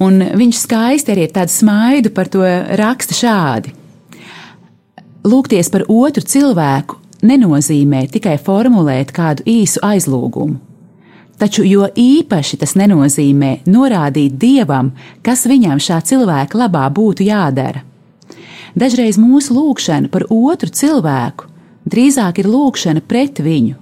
Un 0.00 0.22
viņš 0.40 0.62
skaisti 0.62 1.12
arī 1.12 1.26
ar 1.28 1.34
tādu 1.40 1.52
smaidu 1.52 2.12
par 2.16 2.30
to 2.32 2.44
raksta 2.80 3.16
šādi: 3.16 3.74
Lūgties 5.28 5.68
par 5.72 5.84
otru 5.92 6.24
cilvēku 6.24 6.99
nenozīmē 7.26 8.06
tikai 8.12 8.36
formulēt 8.38 9.12
kādu 9.16 9.46
īsu 9.48 9.82
aizlūgumu. 9.84 10.58
Taču 11.40 11.64
jo 11.64 11.86
īpaši 11.96 12.58
tas 12.60 12.74
nenozīmē 12.76 13.62
norādīt 13.64 14.34
dievam, 14.40 14.90
kas 15.24 15.46
viņam 15.48 15.80
šā 15.80 16.02
cilvēka 16.04 16.58
labā 16.60 16.84
būtu 16.92 17.24
jādara. 17.24 17.80
Dažreiz 18.76 19.16
mūsu 19.18 19.56
lūgšana 19.56 20.12
par 20.12 20.26
otru 20.28 20.68
cilvēku 20.68 21.48
drīzāk 21.88 22.42
ir 22.42 22.50
lūgšana 22.50 23.02
pret 23.08 23.40
viņu. 23.40 23.78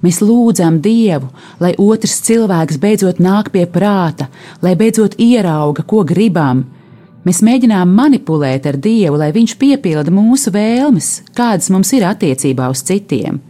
Mēs 0.00 0.22
lūdzam 0.24 0.78
Dievu, 0.80 1.28
lai 1.60 1.74
otrs 1.76 2.22
cilvēks 2.24 2.78
beidzot 2.80 3.20
nāk 3.20 3.50
pie 3.52 3.66
prāta, 3.68 4.30
lai 4.64 4.72
beidzot 4.72 5.18
ierauga, 5.20 5.84
ko 5.84 6.04
gribam, 6.08 6.64
Mēs 7.20 7.42
mēģinām 7.44 7.90
manipulēt 7.92 8.64
ar 8.70 8.78
Dievu, 8.80 9.18
lai 9.20 9.28
Viņš 9.34 9.56
piepilda 9.60 10.12
mūsu 10.14 10.52
vēlmes, 10.54 11.10
kādas 11.36 11.68
mums 11.72 11.92
ir 11.92 12.06
attiecībā 12.08 12.70
uz 12.72 12.80
citiem. 12.88 13.42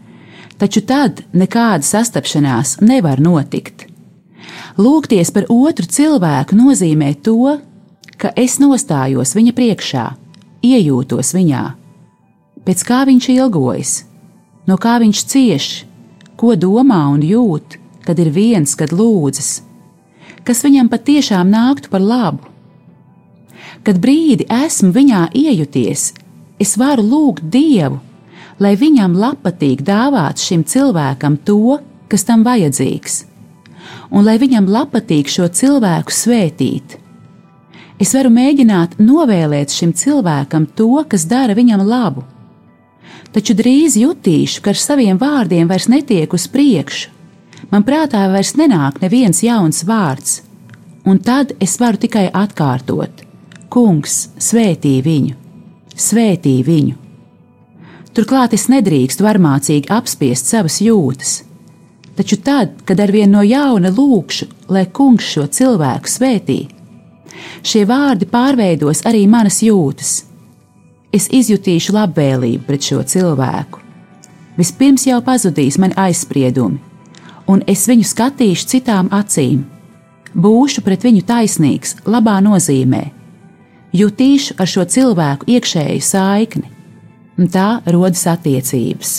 Taču 0.59 0.83
tad 0.83 1.23
nekāda 1.33 1.87
sastapšanās 1.87 2.81
nevar 2.83 3.23
notikt. 3.23 3.87
Lūgties 4.81 5.31
par 5.31 5.47
otru 5.49 5.87
cilvēku 5.87 6.59
nozīmē 6.59 7.15
to, 7.23 7.61
ka 8.19 8.35
es 8.37 8.59
nostājos 8.59 9.37
viņa 9.39 9.55
priekšā, 9.57 10.05
iejūtos 10.67 11.33
viņā, 11.39 11.63
pēc 12.67 12.85
kā 12.85 13.05
viņš 13.07 13.31
ilgojas, 13.39 13.95
no 14.67 14.77
kā 14.83 14.99
viņš 15.01 15.25
cieš, 15.31 15.71
ko 16.37 16.57
domā 16.59 17.05
un 17.15 17.23
jūt, 17.23 17.79
kad 18.05 18.19
ir 18.19 18.35
viens, 18.35 18.75
kad 18.75 18.93
lūdzas, 18.93 19.61
kas 20.45 20.65
viņam 20.67 20.91
patiešām 20.91 21.55
nāktu 21.55 21.93
par 21.93 22.03
labu 22.03 22.50
Kad 23.81 23.97
brīdi 23.97 24.45
esmu 24.53 24.93
viņā 24.93 25.27
iejuties, 25.33 26.11
es 26.61 26.77
varu 26.77 27.05
lūgt 27.07 27.47
Dievu, 27.53 28.01
lai 28.61 28.75
viņam 28.77 29.15
labpatīk 29.17 29.81
dāvāt 29.87 30.43
šim 30.43 30.67
cilvēkam 30.69 31.39
to, 31.49 31.79
kas 32.13 32.27
tam 32.29 32.43
vajadzīgs, 32.45 33.23
un 34.13 34.27
lai 34.27 34.37
viņam 34.43 34.69
labpatīk 34.69 35.31
šo 35.33 35.49
cilvēku 35.49 36.13
svētīt. 36.13 36.99
Es 38.01 38.13
varu 38.17 38.33
mēģināt 38.33 38.99
novēlēt 39.01 39.73
šim 39.73 39.95
cilvēkam 39.97 40.69
to, 40.77 40.91
kas 41.09 41.25
dara 41.29 41.57
viņam 41.57 41.87
labu, 41.89 42.27
taču 43.33 43.57
drīz 43.57 43.97
jutīšu, 44.01 44.61
ka 44.61 44.75
ar 44.75 44.81
saviem 44.81 45.17
vārdiem 45.21 45.69
vairs 45.71 45.89
netiek 45.89 46.37
uz 46.37 46.47
priekšu. 46.53 47.17
Man 47.73 47.85
prātā 47.87 48.27
vairs 48.33 48.57
nenāk 48.59 49.01
neviens 49.01 49.41
jauns 49.45 49.85
vārds, 49.89 50.41
un 51.09 51.21
tad 51.23 51.53
es 51.61 51.77
varu 51.81 52.01
tikai 52.03 52.29
atkārtot: 52.35 53.30
Kungs, 53.71 54.33
svētī 54.43 54.97
viņu, 54.99 55.37
svētī 55.95 56.57
viņu. 56.67 56.97
Turklāt 58.11 58.57
es 58.57 58.65
nedrīkstu 58.67 59.23
varmācīgi 59.23 59.87
apspiest 59.95 60.49
savas 60.51 60.81
jūtas, 60.83 61.37
taču 62.19 62.41
tad, 62.43 62.73
kad 62.83 62.99
ar 62.99 63.13
vienu 63.15 63.37
no 63.37 63.45
jauna 63.47 63.93
lūkšu, 63.95 64.49
lai 64.75 64.89
kungs 64.91 65.29
šo 65.37 65.45
cilvēku 65.47 66.11
svētī. 66.11 66.57
Šie 67.63 67.85
vārdi 67.87 68.27
pārveidos 68.33 69.05
arī 69.07 69.23
manas 69.31 69.61
jūtas. 69.63 70.11
Es 71.15 71.31
izjutīšu 71.31 71.95
labvēlību 71.95 72.67
pret 72.67 72.91
šo 72.91 73.05
cilvēku. 73.07 73.79
Vispirms 74.59 75.07
jau 75.07 75.21
pazudīs 75.23 75.79
mani 75.79 75.95
aizspriedumi, 76.09 76.83
un 77.47 77.63
es 77.71 77.87
viņu 77.87 78.11
skatīšu 78.11 78.67
citām 78.75 79.15
acīm. 79.15 79.63
Būšu 80.35 80.83
pret 80.83 81.07
viņu 81.07 81.23
taisnīgs, 81.31 82.01
labā 82.11 82.41
nozīmē. 82.43 83.20
Jutīšu 83.97 84.55
ar 84.61 84.71
šo 84.71 84.85
cilvēku 84.87 85.49
iekšēju 85.51 86.05
saikni, 86.05 86.69
un 87.41 87.51
tā 87.51 87.81
rodas 87.91 88.23
attiecības. 88.31 89.17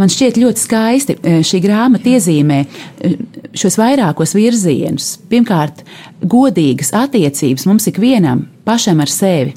Man 0.00 0.08
šķiet 0.08 0.38
ļoti 0.40 0.62
skaisti 0.62 1.16
e, 1.20 1.32
šī 1.44 1.58
grāmata 1.60 2.08
iezīmē 2.14 2.60
e, 2.64 3.10
šos 3.52 3.76
vairākos 3.76 4.32
virzienus. 4.32 5.18
Pirmkārt, 5.28 5.82
godīgas 6.24 6.94
attiecības 6.96 7.66
mums 7.68 7.90
ikvienam 7.90 8.46
pašam 8.64 9.02
ar 9.04 9.12
sevi 9.12 9.52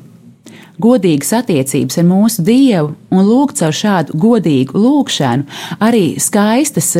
godīgas 0.81 1.33
attiecības 1.39 1.99
ar 1.99 2.07
mūsu 2.07 2.43
Dievu 2.45 2.93
un 3.13 3.27
lūgt 3.27 3.59
caur 3.61 3.75
šādu 3.75 4.17
godīgu 4.19 4.79
lūgšanu, 4.79 5.45
arī 5.83 6.03
skaistas, 6.21 6.91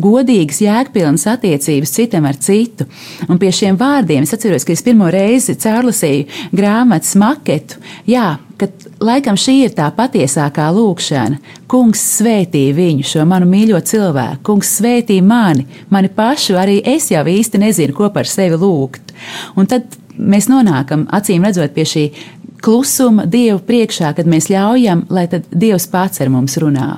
godīgas, 0.00 0.62
jēgpilnas 0.62 1.26
attiecības 1.34 1.94
citam 1.98 2.28
ar 2.28 2.38
citu. 2.38 2.86
Un 3.28 3.40
pie 3.42 3.52
šiem 3.54 3.78
vārdiem 3.80 4.26
es 4.26 4.34
atceros, 4.36 4.66
ka 4.66 4.74
es 4.76 4.84
pirmo 4.86 5.10
reizi 5.12 5.56
cārlasīju 5.58 6.52
grāmatas 6.56 7.16
maketu. 7.18 7.80
Jā, 8.06 8.36
ka 8.60 8.68
laikam 9.02 9.38
šī 9.40 9.56
ir 9.66 9.74
tā 9.76 9.88
patiesākā 9.96 10.68
lūkšana. 10.76 11.40
Kungs 11.70 12.02
svētī 12.20 12.68
viņu, 12.76 13.04
šo 13.06 13.26
manu 13.28 13.48
mīļo 13.50 13.82
cilvēku, 13.90 14.42
kungs 14.46 14.76
svētī 14.78 15.18
mani, 15.24 15.66
mani 15.90 16.12
pašu, 16.14 16.56
arī 16.60 16.78
es 16.86 17.10
jau 17.10 17.24
īsti 17.26 17.60
nezinu, 17.62 17.96
ko 17.96 18.10
par 18.14 18.28
sevi 18.30 18.58
lūgt. 18.60 19.14
Un 19.58 19.68
tad 19.70 19.98
mēs 20.16 20.48
nonākam, 20.50 21.04
acīm 21.14 21.44
redzot, 21.44 21.74
pie 21.76 21.84
šī 21.88 22.04
klusuma 22.62 23.26
Dievu 23.26 23.60
priekšā, 23.66 24.12
kad 24.16 24.28
mēs 24.28 24.50
ļaujam, 24.52 25.06
lai 25.10 25.26
Dievs 25.50 25.88
pats 25.92 26.22
ar 26.24 26.32
mums 26.32 26.56
runā. 26.62 26.96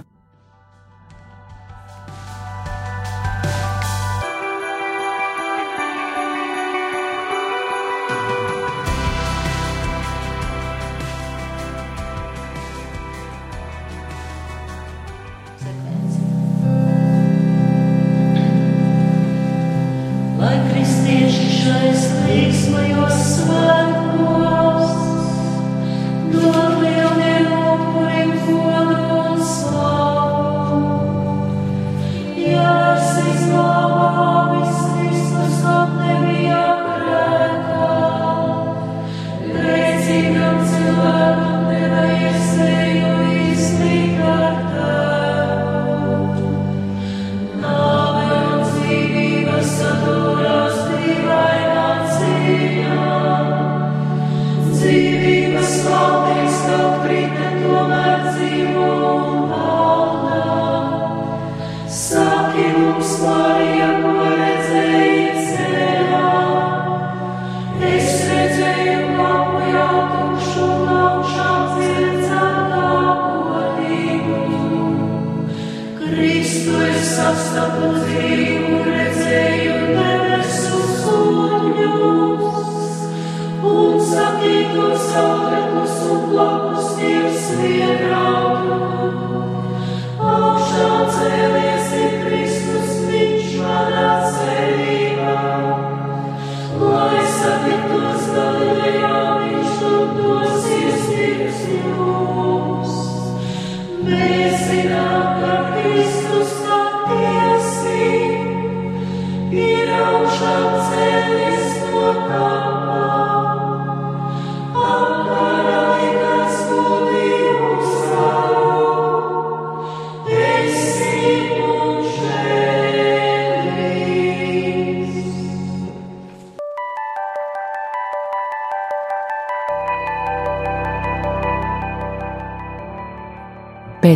Augšām 90.19 91.09
cēlies. 91.17 91.68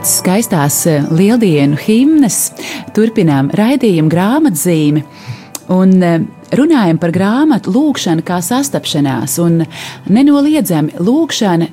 Pēc 0.03 0.17
skaistās 0.19 0.77
eh, 0.91 1.05
lieldienu 1.15 1.77
himnas 1.79 2.49
turpinām 2.91 3.53
raidījumu 3.55 4.11
grāmatzīmi 4.11 5.03
un 5.71 5.93
eh, 6.03 6.25
runājam 6.59 6.97
par 6.99 7.13
grāmatu 7.15 7.71
lūkšanu 7.71 8.25
kā 8.27 8.41
sastapšanās. 8.43 9.37
Un 9.45 9.61
nenoliedzami 10.11 10.99
lūkšana 10.99 11.69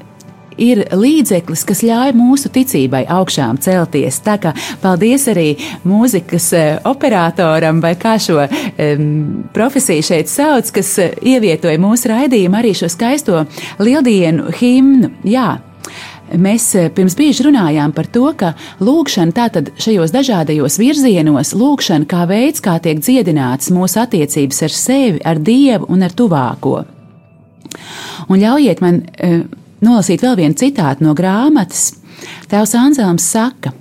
ir 0.62 0.84
līdzeklis, 0.94 1.64
kas 1.66 1.82
ļauj 1.90 2.14
mūsu 2.20 2.52
ticībai 2.54 3.02
augšām 3.16 3.58
celties. 3.66 4.20
Tā 4.22 4.36
kā 4.44 4.52
paldies 4.84 5.26
arī 5.34 5.48
mūzikas 5.90 6.52
eh, 6.54 6.68
operatoram, 6.86 7.80
vai 7.82 7.96
kā 7.98 8.14
šo 8.22 8.44
um, 8.46 9.08
profesiju 9.58 10.06
šeit 10.06 10.30
sauc, 10.30 10.70
kas 10.78 10.92
ievietoja 11.02 11.82
mūsu 11.82 12.14
raidījumu 12.14 12.62
arī 12.62 12.76
šo 12.78 12.92
skaisto 12.94 13.42
lieldienu 13.82 14.54
himnu. 14.62 15.16
Jā, 15.26 15.48
Mēs 16.38 16.66
eh, 16.78 16.90
pirms 16.94 17.16
brīža 17.18 17.48
runājām 17.48 17.94
par 17.96 18.10
to, 18.14 18.28
ka 18.38 18.54
lūkšana 18.84 19.34
tātad 19.36 19.72
šajos 19.82 20.14
dažādajos 20.14 20.78
virzienos, 20.82 21.56
lūkšana 21.58 22.06
kā 22.10 22.26
veids, 22.30 22.62
kā 22.62 22.78
tiek 22.84 23.02
dziedināts 23.02 23.72
mūsu 23.74 24.04
attiecības 24.04 24.62
ar 24.68 24.76
sevi, 24.76 25.24
ar 25.26 25.42
Dievu 25.42 25.90
un 25.90 26.06
ar 26.06 26.14
tuvāko. 26.14 26.76
Un 28.30 28.42
ļaujiet 28.42 28.82
man 28.84 29.02
uh, 29.02 29.40
nolasīt 29.86 30.22
vēl 30.26 30.38
vienu 30.40 30.58
citātu 30.60 31.06
no 31.06 31.16
grāmatas. 31.18 31.94
Tēvs 32.52 32.76
Anzelms 32.78 33.26
saka, 33.26 33.72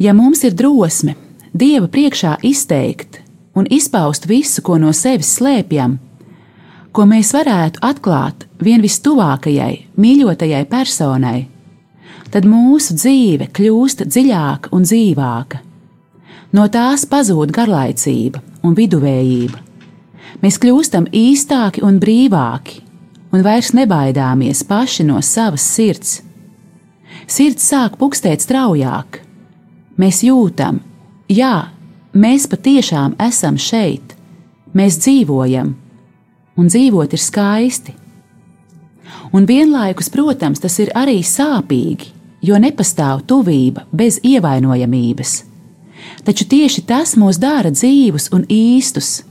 ja 0.00 0.14
mums 0.16 0.42
ir 0.44 0.56
drosme 0.58 1.16
Dieva 1.58 1.88
priekšā 1.88 2.36
izteikt 2.44 3.22
un 3.56 3.66
izpaust 3.72 4.28
visu, 4.28 4.62
ko 4.62 4.76
no 4.78 4.92
sevis 4.94 5.30
slēpjam, 5.38 5.96
ko 6.92 7.04
mēs 7.08 7.32
varētu 7.36 7.82
atklāt 7.84 8.46
vien 8.62 8.82
vistuvākajai, 8.82 9.72
mīļotajai 10.00 10.64
personai, 10.70 11.46
tad 12.32 12.48
mūsu 12.48 12.96
dzīve 12.98 13.48
kļūst 13.54 14.04
dziļāka 14.08 14.72
un 14.74 14.84
dzīvāka. 14.86 15.62
No 16.56 16.64
tās 16.72 17.04
pazūd 17.08 17.52
garlaicība 17.52 18.40
un 18.64 18.76
viduvējība. 18.76 19.64
Mēs 20.42 20.56
kļūstam 20.62 21.08
īstāki 21.12 21.82
un 21.84 21.98
brīvāki, 22.00 22.80
un 23.32 23.44
vairs 23.44 23.74
nebaidāmies 23.76 24.62
paši 24.68 25.04
no 25.08 25.20
savas 25.24 25.64
sirds. 25.64 26.20
Sirds 27.28 27.66
sāk 27.68 27.98
pukstēt 28.00 28.44
straujāk. 28.44 29.20
Mēs 30.00 30.22
jūtam, 30.24 30.78
jā, 31.28 31.68
mēs 32.14 32.46
patiešām 32.48 33.18
esam 33.20 33.58
šeit, 33.60 34.14
mēs 34.72 35.00
dzīvojam 35.02 35.74
un 36.58 36.68
dzīvot 36.68 37.14
ir 37.14 37.22
skaisti. 37.22 37.94
Un 39.32 39.46
vienlaikus, 39.46 40.08
protams, 40.10 40.60
tas 40.60 40.78
ir 40.82 40.90
arī 40.96 41.20
sāpīgi, 41.24 42.12
jo 42.42 42.58
nepastāv 42.60 43.22
tuvība 43.28 43.86
bez 43.92 44.20
ievainojamības. 44.22 45.44
taču 46.24 46.44
tieši 46.44 46.84
tas 46.86 47.16
mūs 47.16 47.38
dara 47.40 47.70
dzīvus 47.72 48.30
un 48.36 48.44
īstus. 48.52 49.22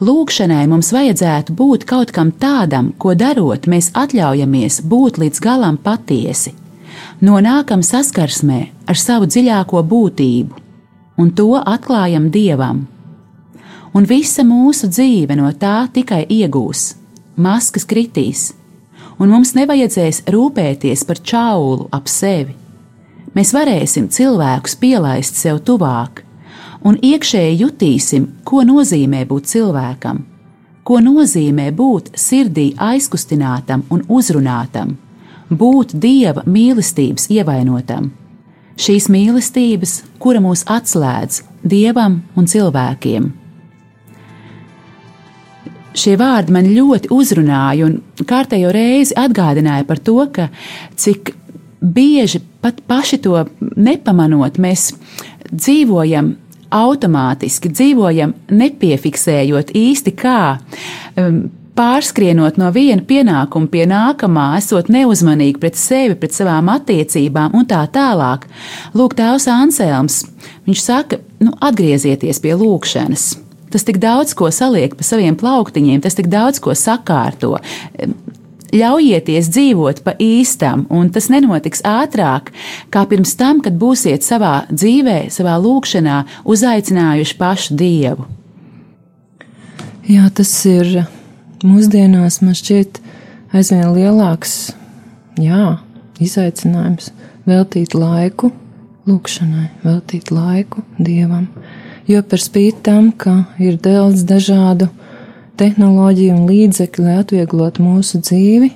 Lūkšanai 0.00 0.64
mums 0.70 0.92
vajadzētu 0.96 1.52
būt 1.56 1.84
kaut 1.84 2.12
kam 2.16 2.30
tādam, 2.32 2.92
ko 2.98 3.14
darot, 3.14 3.66
mēs 3.68 3.90
atļaujamies 3.94 4.80
būt 4.88 5.20
līdz 5.20 5.42
galam 5.44 5.76
patiesi, 5.76 6.54
nonākam 7.20 7.84
saskarsmē 7.84 8.60
ar 8.88 8.96
savu 8.96 9.28
dziļāko 9.28 9.82
būtību, 9.92 10.62
un 11.20 11.34
to 11.36 11.52
atklājam 11.60 12.30
Dievam. 12.32 12.86
Un 13.90 14.06
visa 14.06 14.44
mūsu 14.46 14.86
dzīve 14.86 15.34
no 15.34 15.48
tā 15.58 15.88
tikai 15.90 16.22
iegūs, 16.30 16.92
maskas 17.34 17.86
kritīs, 17.90 18.52
un 19.18 19.32
mums 19.32 19.56
nevajadzēs 19.56 20.22
rūpēties 20.30 21.02
par 21.08 21.18
čaulu 21.18 21.88
ap 21.90 22.06
sevi. 22.06 22.54
Mēs 23.34 23.50
varēsim 23.54 24.06
cilvēkus 24.14 24.76
pielaist 24.78 25.38
sev 25.38 25.58
tuvāk, 25.66 26.22
un 26.86 27.00
iekšēji 27.02 27.58
jutīsim, 27.64 28.28
ko 28.46 28.62
nozīmē 28.66 29.24
būt 29.26 29.50
cilvēkam, 29.56 30.22
ko 30.86 31.02
nozīmē 31.02 31.72
būt 31.74 32.14
sirdī 32.14 32.70
aizkustinātam 32.78 33.82
un 33.90 34.06
uzrunātam, 34.06 34.94
būt 35.50 35.98
dieva 35.98 36.46
mīlestības 36.46 37.26
ievainotam. 37.34 38.12
Šīs 38.78 39.10
mīlestības, 39.10 39.98
kura 40.22 40.38
mūs 40.38 40.62
atslēdz 40.70 41.42
dievam 41.66 42.22
un 42.38 42.46
cilvēkiem 42.46 43.30
šie 45.96 46.16
vārdi 46.20 46.54
man 46.54 46.68
ļoti 46.70 47.10
uzrunāja 47.14 47.88
un 47.88 48.26
kārtējo 48.26 48.72
reizi 48.74 49.16
atgādināja 49.18 49.86
par 49.88 50.00
to, 50.02 50.18
ka 50.32 50.48
cik 50.98 51.34
bieži 51.80 52.42
pat 52.60 52.82
paši 52.86 53.20
to 53.24 53.44
nepamanot, 53.76 54.60
mēs 54.60 54.90
dzīvojam 55.50 56.34
automātiski, 56.70 57.72
dzīvojam 57.72 58.34
nepiefiksējot 58.54 59.72
īsti 59.74 60.14
kā. 60.18 60.42
Um, 61.18 61.48
pārskrienot 61.80 62.58
no 62.60 62.68
viena 62.74 63.00
pienākuma 63.06 63.70
pie 63.72 63.86
nākamā, 63.88 64.50
esot 64.58 64.90
neuzmanīgi 64.92 65.60
pret 65.62 65.78
sevi, 65.80 66.16
pret 66.18 66.34
savām 66.36 66.68
attiecībām 66.74 67.54
un 67.56 67.68
tā 67.70 67.80
tālāk. 67.94 68.44
Lūk, 68.98 69.16
tēvs 69.16 69.48
Anselms, 69.54 70.24
viņš 70.68 70.82
saka, 70.84 71.22
nu, 71.40 71.54
atgriezieties 71.70 72.42
pie 72.42 72.58
lūkšanas 72.58 73.30
Tas 73.70 73.86
tik 73.86 74.00
daudz 74.02 74.34
ko 74.34 74.50
saliek 74.54 74.96
pa 74.98 75.06
saviem 75.06 75.36
plauktiņiem, 75.38 76.02
tas 76.02 76.18
tik 76.18 76.30
daudz 76.32 76.58
ko 76.62 76.74
sakārto. 76.74 77.56
Ļaujieties 78.70 79.48
dzīvot 79.50 80.02
pa 80.06 80.14
īstam, 80.22 80.84
un 80.94 81.08
tas 81.10 81.26
nenotiks 81.30 81.82
ātrāk, 81.86 82.52
kā 82.94 83.02
pirms 83.10 83.34
tam, 83.38 83.58
kad 83.64 83.74
būsiet 83.78 84.22
savā 84.26 84.66
dzīvē, 84.70 85.24
savā 85.34 85.56
lūkšanā 85.62 86.20
uzaicinājuši 86.46 87.38
pašu 87.38 87.78
Dievu. 87.78 88.28
Jā, 90.10 90.30
tas 90.34 90.52
ir 90.66 91.04
mūsdienās, 91.66 92.40
man 92.42 92.54
šķiet, 92.58 93.02
aizvien 93.54 93.90
lielāks 93.94 94.72
jā, 95.38 95.76
izaicinājums 96.22 97.10
veltīt 97.46 97.94
laiku 97.94 98.52
lūkšanai, 99.10 99.68
veltīt 99.84 100.30
laiku 100.34 100.82
Dievam 100.98 101.48
jo 102.08 102.22
par 102.22 102.42
spīti 102.42 102.84
tam, 102.86 103.10
ka 103.12 103.44
ir 103.58 103.76
daudz 103.82 104.24
dažādu 104.28 104.88
tehnoloģiju 105.60 106.36
un 106.36 106.48
līdzekļu, 106.48 107.04
lai 107.04 107.18
atvieglotu 107.20 107.84
mūsu 107.84 108.20
dzīvi, 108.24 108.70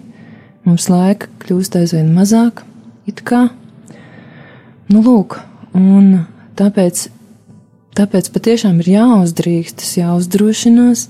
mums 0.69 0.89
laika 0.93 1.31
kļūst 1.45 1.79
aizvien 1.81 2.11
mazāk, 2.17 2.65
it 3.09 3.23
kā. 3.25 3.49
Nu, 4.93 5.01
lūk, 5.01 5.39
un 5.77 6.27
tāpēc, 6.59 7.07
tāpēc 7.97 8.29
patiešām 8.35 8.83
ir 8.85 8.91
jāuzdrīkstas, 8.99 9.97
jāuzdrošinās 10.03 11.07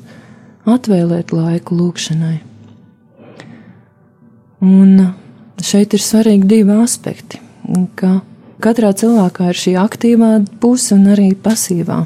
atvēlēt 0.70 1.34
laiku 1.34 1.78
lūkšanai. 1.80 2.36
Un 4.64 4.94
šeit 5.60 5.96
ir 5.96 6.00
svarīgi 6.00 6.48
divi 6.48 6.78
aspekti, 6.78 7.42
ka 7.98 8.20
katrā 8.64 8.92
cilvēkā 8.96 9.50
ir 9.52 9.60
šī 9.60 9.76
aktīvā 9.80 10.30
puse 10.62 10.94
un 10.96 11.10
arī 11.12 11.32
pasīvā. 11.36 12.00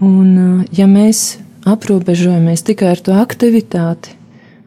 Un, 0.00 0.28
uh, 0.34 0.64
ja 0.72 0.88
mēs 0.90 1.38
aprobežojamies 1.68 2.64
tikai 2.66 2.92
ar 2.94 3.02
to 3.04 3.16
aktivitāti, 3.18 4.14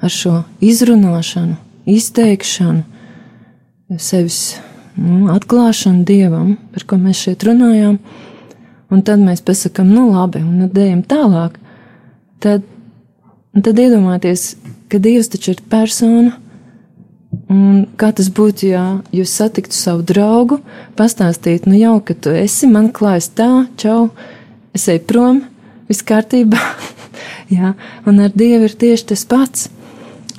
ar 0.02 0.12
šo 0.14 0.42
izrunāšanu, 0.64 1.56
izteikšanu, 1.90 2.84
sevis 4.02 4.42
nu, 4.98 5.30
atklāšanu 5.34 6.06
dievam, 6.08 6.56
par 6.74 6.86
ko 6.90 7.00
mēs 7.02 7.24
šeit 7.26 7.46
runājām, 7.48 7.98
un 8.92 9.04
tad 9.08 9.24
mēs 9.24 9.44
pasakām, 9.46 9.92
nu 9.94 10.10
labi, 10.12 10.44
un 10.44 10.66
tad 10.66 10.80
ejam 10.84 11.04
tālāk, 11.08 11.58
tad, 12.44 12.66
tad 13.58 13.84
iedomājieties, 13.86 14.48
ka 14.92 15.00
Dievs 15.00 15.32
taču 15.32 15.56
ir 15.56 15.64
persona. 15.72 16.36
Un 17.52 17.86
kā 18.00 18.14
tas 18.16 18.30
būtu, 18.32 18.70
ja 18.72 18.84
jūs 19.12 19.34
satiktu 19.36 19.76
savu 19.76 20.06
draugu, 20.08 20.62
pastāstītu, 20.96 21.72
nu 21.72 21.80
jau, 21.80 21.98
ka 22.06 22.16
tu 22.16 22.32
esi, 22.32 22.70
man 22.72 22.92
klājas 22.96 23.28
tā, 23.36 23.50
čau, 23.82 24.12
es 24.78 24.88
eju 24.92 25.04
prom, 25.10 25.42
viss 25.90 26.06
kārtībā. 26.08 26.62
Jā, 27.56 27.74
un 28.08 28.22
ar 28.24 28.32
Dievu 28.32 28.70
ir 28.70 28.76
tieši 28.80 29.10
tas 29.12 29.26
pats. 29.28 29.68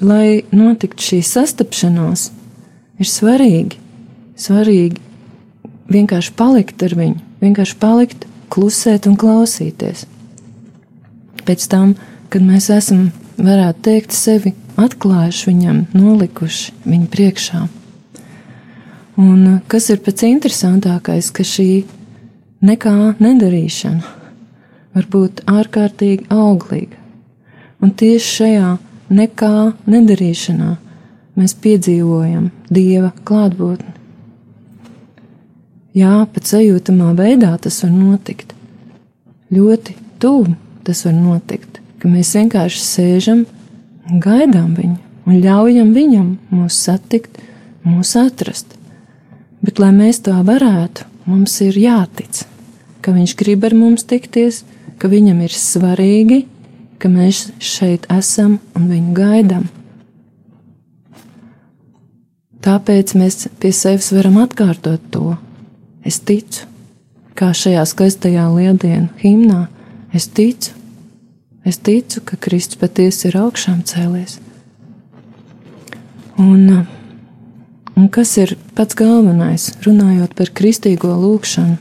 Lai 0.03 0.43
notiktu 0.57 1.05
šī 1.05 1.21
sastapšanās, 1.27 2.31
ir 2.99 3.07
svarīgi, 3.07 3.77
svarīgi 4.41 4.99
vienkārši 5.93 6.33
palikt 6.39 6.83
ar 6.83 6.97
viņu, 6.99 7.21
vienkārši 7.45 7.77
palikt, 7.79 8.25
klusēt 8.51 9.07
un 9.11 9.19
klausīties. 9.21 10.07
Pēc 11.47 11.69
tam, 11.71 11.95
kad 12.33 12.43
mēs 12.47 12.71
esam, 12.73 13.11
varētu 13.37 13.85
teikt, 13.85 14.17
sevi 14.17 14.55
atklājuši 14.81 15.49
viņam, 15.51 15.79
nolikuši 15.97 16.75
viņu 16.87 17.09
priekšā. 17.13 17.63
Un 19.21 19.61
kas 19.69 19.91
ir 19.93 20.01
pats 20.05 20.25
interesantākais, 20.25 21.29
ka 21.35 21.45
šī 21.45 21.85
nekā 22.65 22.97
nedarīšana 23.21 24.19
var 24.97 25.09
būt 25.13 25.45
ārkārtīgi 25.49 26.29
auglīga. 26.33 26.97
Un 27.83 27.93
tieši 27.99 28.35
šajā 28.37 28.71
nekā 29.13 29.55
nedarīšanā 29.91 30.71
mēs 31.37 31.57
piedzīvojam 31.65 32.51
Dieva 32.73 33.11
klātbūtni. 33.27 33.91
Jā, 35.93 36.23
pat 36.33 36.49
sajūtamā 36.49 37.11
veidā 37.19 37.51
tas 37.61 37.83
var 37.85 37.93
notikt. 37.93 38.55
Ļoti 39.53 39.97
tuvu 40.23 40.55
tas 40.87 41.03
var 41.05 41.19
notikt, 41.19 41.83
ka 42.01 42.09
mēs 42.09 42.33
vienkārši 42.39 42.81
sēžam 42.81 43.43
un 43.45 43.62
gaidām 44.09 44.75
viņu 44.79 44.99
un 45.27 45.41
ļaujam 45.43 45.93
viņam 45.95 46.29
mūs 46.51 46.79
satikt, 46.87 47.39
mūs 47.87 48.15
atrast. 48.19 48.75
Bet, 49.63 49.79
lai 49.79 49.93
mēs 49.95 50.23
to 50.27 50.35
varētu, 50.35 51.07
mums 51.31 51.61
ir 51.63 51.79
jātic, 51.79 52.43
ka 53.03 53.15
viņš 53.15 53.37
grib 53.39 53.63
ar 53.69 53.77
mums 53.79 54.07
tikties, 54.09 54.65
ka 54.99 55.11
viņam 55.11 55.45
ir 55.47 55.55
svarīgi, 55.55 56.43
ka 56.99 57.11
mēs 57.11 57.49
šeit 57.63 58.09
esam 58.11 58.59
un 58.79 58.91
viņu 58.91 59.15
gaidām. 59.15 59.71
Tāpēc 62.63 63.17
mēs 63.19 63.49
pie 63.59 63.73
sevis 63.75 64.13
varam 64.15 64.39
atkārtot 64.43 65.03
to. 65.11 65.33
Es 66.07 66.21
ticu, 66.23 66.67
kā 67.39 67.51
šajā 67.55 67.83
skaistajā 67.91 68.45
lieldienu 68.55 69.11
himnā, 69.23 69.65
es 70.15 70.29
ticu, 70.31 70.75
es 71.65 71.79
ticu, 71.79 72.21
ka 72.25 72.37
Kristus 72.41 72.81
patiesi 72.81 73.29
ir 73.31 73.39
augšām 73.43 73.83
cēlies. 73.87 74.39
Un, 76.41 76.87
un 77.95 78.09
kas 78.13 78.35
ir 78.41 78.57
pats 78.77 78.97
galvenais, 78.99 79.71
runājot 79.85 80.35
par 80.39 80.51
kristīgo 80.51 81.13
lūgšanu? 81.23 81.79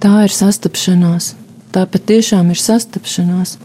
Tā 0.00 0.12
ir 0.24 0.32
sastapšanās, 0.32 1.34
tā 1.74 1.82
patiešām 1.84 2.54
ir 2.54 2.60
sastapšanās, 2.60 3.58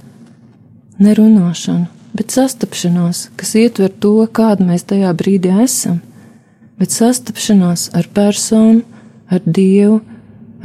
nerunāšana, 1.00 1.88
bet 2.15 2.36
sastapšanās, 2.36 3.30
kas 3.39 3.56
ietver 3.60 3.94
to, 4.04 4.18
kāda 4.28 4.68
mēs 4.68 4.84
tajā 4.89 5.13
brīdī 5.15 5.54
esam, 5.63 6.02
bet 6.80 6.91
sastapšanās 6.91 7.89
ar 7.96 8.10
personu, 8.12 8.84
ar 9.32 9.41
Dievu, 9.46 10.02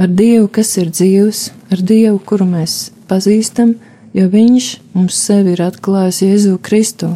ar 0.01 0.09
Dievu, 0.09 0.49
kas 0.49 0.73
ir 0.81 0.89
dzīvs, 0.89 1.41
ar 1.73 1.83
Dievu, 1.85 2.19
kuru 2.25 2.47
mēs 2.49 2.91
pazīstam, 3.11 3.75
jo 4.17 4.29
Viņš 4.33 4.69
mums 4.97 5.19
sevi 5.27 5.53
ir 5.55 5.63
atklājis 5.67 6.23
Jēzu 6.25 6.57
Kristu. 6.65 7.13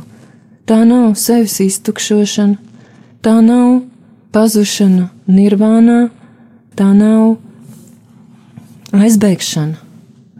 Tā 0.68 0.82
nav 0.88 1.14
sevis 1.20 1.56
iztukšošana, 1.64 2.58
tā 3.24 3.38
nav 3.44 3.82
pazušana 4.36 5.08
nirvānā, 5.28 6.08
tā 6.76 6.90
nav 6.96 7.36
aizbēgšana 8.94 9.80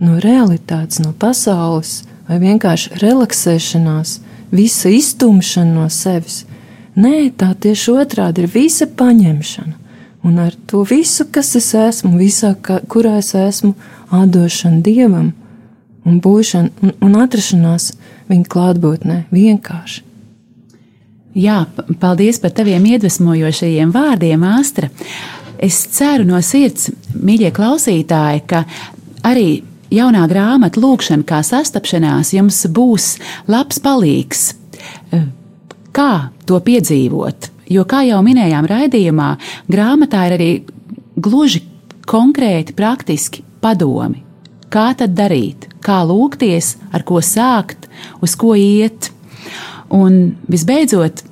no 0.05 0.19
realitātes, 0.21 1.01
no 1.01 1.15
pasaules, 1.17 2.03
vai 2.29 2.41
vienkārši 2.43 2.99
relaksēšanās, 3.01 4.19
visa 4.53 4.93
iztumšana 4.93 5.79
no 5.79 5.87
sevis. 5.93 6.43
Nē, 6.95 7.31
tā 7.39 7.55
tieši 7.57 7.95
otrādi 7.95 8.45
ir 8.45 8.53
visa 8.53 8.87
paņemšana 8.87 9.84
un 10.25 10.39
ar 10.41 10.55
to 10.67 10.83
visu, 10.89 11.27
kas 11.31 11.55
es 11.61 11.71
esmu, 11.77 12.17
visā, 12.19 12.55
kurā 12.89 13.19
es 13.21 13.35
esmu, 13.37 13.75
atdošana 14.15 14.81
Dievam 14.85 15.33
un 16.05 16.19
būšana 16.25 16.83
un, 16.83 16.97
un 17.05 17.21
atrašanās 17.21 17.93
viņa 18.31 18.51
klātbūtnē 18.51 19.21
vienkārši. 19.35 20.03
Jā, 21.35 21.65
paldies 21.99 22.39
par 22.39 22.53
taviem 22.55 22.85
iedvesmojošajiem 22.93 23.91
vārdiem, 23.95 24.43
Astra. 24.47 24.91
Es 25.59 25.81
ceru 25.97 26.27
no 26.29 26.39
sirds, 26.45 26.93
mīļie 27.15 27.51
klausītāji, 27.55 28.45
ka 28.47 28.63
arī 29.27 29.49
jaunā 29.95 30.27
grāmata 30.31 30.81
Lūkšana 30.83 31.27
kā 31.27 31.41
sastapšanās 31.47 32.35
jums 32.37 32.61
būs 32.71 33.09
labs 33.51 33.83
palīgs. 33.83 34.47
Kā 35.95 36.13
to 36.47 36.61
piedzīvot? 36.63 37.51
Jo, 37.71 37.85
kā 37.89 38.03
jau 38.05 38.21
minējām 38.25 38.67
raidījumā, 38.69 39.31
grāmatā 39.73 40.27
ir 40.29 40.37
arī 40.37 40.51
gluži 41.17 41.63
konkrēti, 42.09 42.75
praktiski 42.77 43.45
padomi. 43.65 44.21
Kā 44.73 44.91
tad 44.99 45.15
darīt, 45.17 45.69
kā 45.85 46.03
lūgties, 46.07 46.75
ar 46.93 47.05
ko 47.07 47.23
sākt, 47.25 47.87
uz 48.25 48.35
ko 48.37 48.55
iet. 48.59 49.11
Un 49.95 50.35
visbeidzot, 50.51 51.23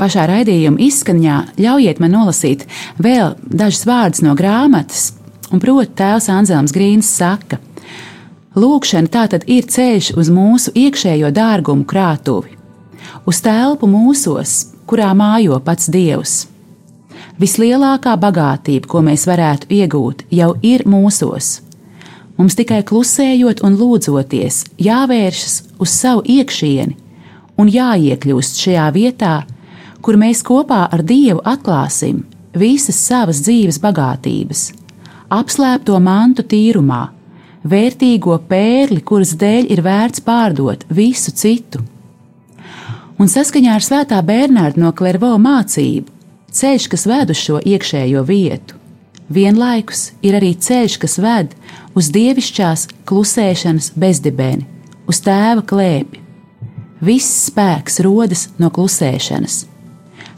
pašā 0.00 0.26
raidījuma 0.30 0.80
izskaņā 0.82 1.36
ļaujiet 1.60 2.00
man 2.02 2.16
nolasīt 2.16 2.66
vēl 2.98 3.36
dažus 3.44 3.86
vārdus 3.88 4.24
no 4.26 4.34
grāmatas, 4.38 5.12
un 5.52 5.62
proti, 5.62 5.92
tēvs 6.00 6.30
Anzelms 6.32 6.74
Grīns 6.74 7.10
saka: 7.20 7.60
Lūkšana 8.58 9.12
tā 9.12 9.26
tad 9.30 9.46
ir 9.46 9.68
ceļš 9.70 10.14
uz 10.18 10.32
mūsu 10.34 10.72
iekšējo 10.74 11.30
dārgumu 11.36 11.86
krātuvi, 11.86 12.56
uz 13.28 13.42
telpu 13.44 13.86
mūsos, 13.90 14.72
kurā 14.90 15.12
mājo 15.14 15.60
pats 15.62 15.86
Dievs. 15.92 16.48
Vislielākā 17.40 18.16
bagātība, 18.20 18.88
ko 18.90 19.02
mēs 19.06 19.26
varētu 19.28 19.68
iegūt, 19.72 20.24
jau 20.34 20.50
ir 20.66 20.82
mūsos. 20.90 21.60
Mums 22.36 22.56
tikai 22.58 22.80
klusējot 22.88 23.62
un 23.66 23.76
lūdzoties, 23.78 24.64
jāvēršas 24.80 25.54
uz 25.78 25.94
savu 25.94 26.24
iekšieni 26.24 26.96
un 27.60 27.70
jāiekļūst 27.70 28.60
šajā 28.64 28.88
vietā, 28.96 29.34
kur 30.00 30.18
mēs 30.20 30.42
kopā 30.44 30.86
ar 30.88 31.04
Dievu 31.06 31.44
atklāsim 31.44 32.24
visas 32.56 32.98
savas 32.98 33.44
dzīves 33.44 33.78
bagātības, 33.84 34.64
apslēpto 35.30 36.00
mantu 36.02 36.42
tīrumā, 36.50 37.04
vērtīgo 37.62 38.40
pērli, 38.48 39.04
kuras 39.04 39.36
dēļ 39.38 39.70
ir 39.70 39.84
vērts 39.86 40.24
pārdot 40.24 40.88
visu 40.88 41.36
citu 41.36 41.84
un 43.20 43.28
saskaņā 43.28 43.76
ar 43.76 43.84
Svētā 43.84 44.18
Bernārda 44.24 44.80
no 44.80 44.90
Klervo 44.96 45.34
mācību, 45.40 46.08
ceļš, 46.56 46.86
kas 46.92 47.06
ved 47.08 47.32
uz 47.34 47.40
šo 47.40 47.58
iekšējo 47.60 48.22
vietu, 48.26 48.78
vienlaikus 49.28 50.10
ir 50.24 50.38
arī 50.38 50.54
ceļš, 50.56 50.96
kas 51.02 51.18
ved 51.20 51.52
uz 51.98 52.08
dievišķās 52.14 52.86
klusēšanas 53.08 53.92
bezdibeni, 54.00 54.64
uz 55.10 55.20
tēva 55.26 55.64
klēpi. 55.66 56.24
Viss 57.04 57.46
spēks 57.48 58.00
rodas 58.04 58.48
no 58.60 58.68
klusēšanas. 58.72 59.66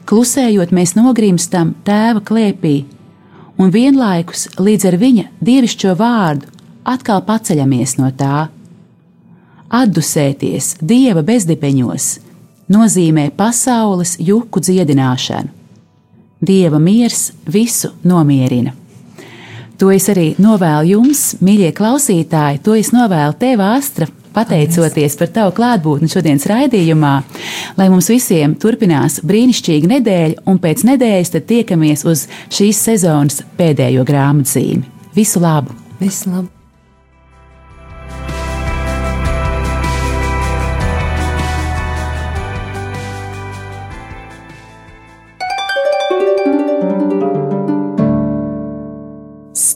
Klusējot, 0.06 0.74
mēs 0.74 0.94
nogrimstam 0.98 1.72
tēva 1.86 2.22
klēpī, 2.26 2.82
un 3.62 3.70
vienlaikus 3.74 4.48
līdz 4.58 4.90
ar 4.90 4.98
viņa 4.98 5.28
dievišķo 5.42 5.94
vārdu 5.98 6.50
atkal 6.88 7.22
paceļamies 7.26 7.96
no 8.00 8.10
tā. 8.18 8.48
Atdusēties 9.72 10.76
dieva 10.82 11.22
bezdibeņos, 11.26 12.08
nozīmē 12.72 13.30
pasaules 13.36 14.16
juku 14.20 14.62
dziedināšanu. 14.62 15.60
Dieva 16.42 16.80
miers 16.82 17.30
visu 17.46 17.92
nomierina. 18.02 18.72
To 19.78 19.90
es 19.94 20.08
arī 20.10 20.32
novēlu 20.42 20.92
jums, 20.92 21.22
mīļie 21.42 21.72
klausītāji, 21.74 22.60
to 22.62 22.74
es 22.78 22.92
novēlu 22.94 23.34
tev, 23.38 23.62
Astra, 23.66 24.06
pateicoties 24.34 25.18
par 25.18 25.30
tavu 25.34 25.54
klātbūtni 25.56 26.10
šodienas 26.10 26.46
raidījumā, 26.50 27.12
lai 27.78 27.90
mums 27.92 28.10
visiem 28.12 28.54
turpinās 28.62 29.20
brīnišķīga 29.26 29.92
nedēļa, 29.96 30.46
un 30.46 30.62
pēc 30.62 30.86
nedēļas 30.92 31.36
tiekamies 31.50 32.06
uz 32.06 32.26
šīs 32.54 32.86
sezonas 32.90 33.42
pēdējo 33.58 34.06
grāmatzīmi. 34.08 34.86
Visu 35.18 35.42
labu! 35.42 35.74
Visu 36.00 36.30
labu! 36.30 36.61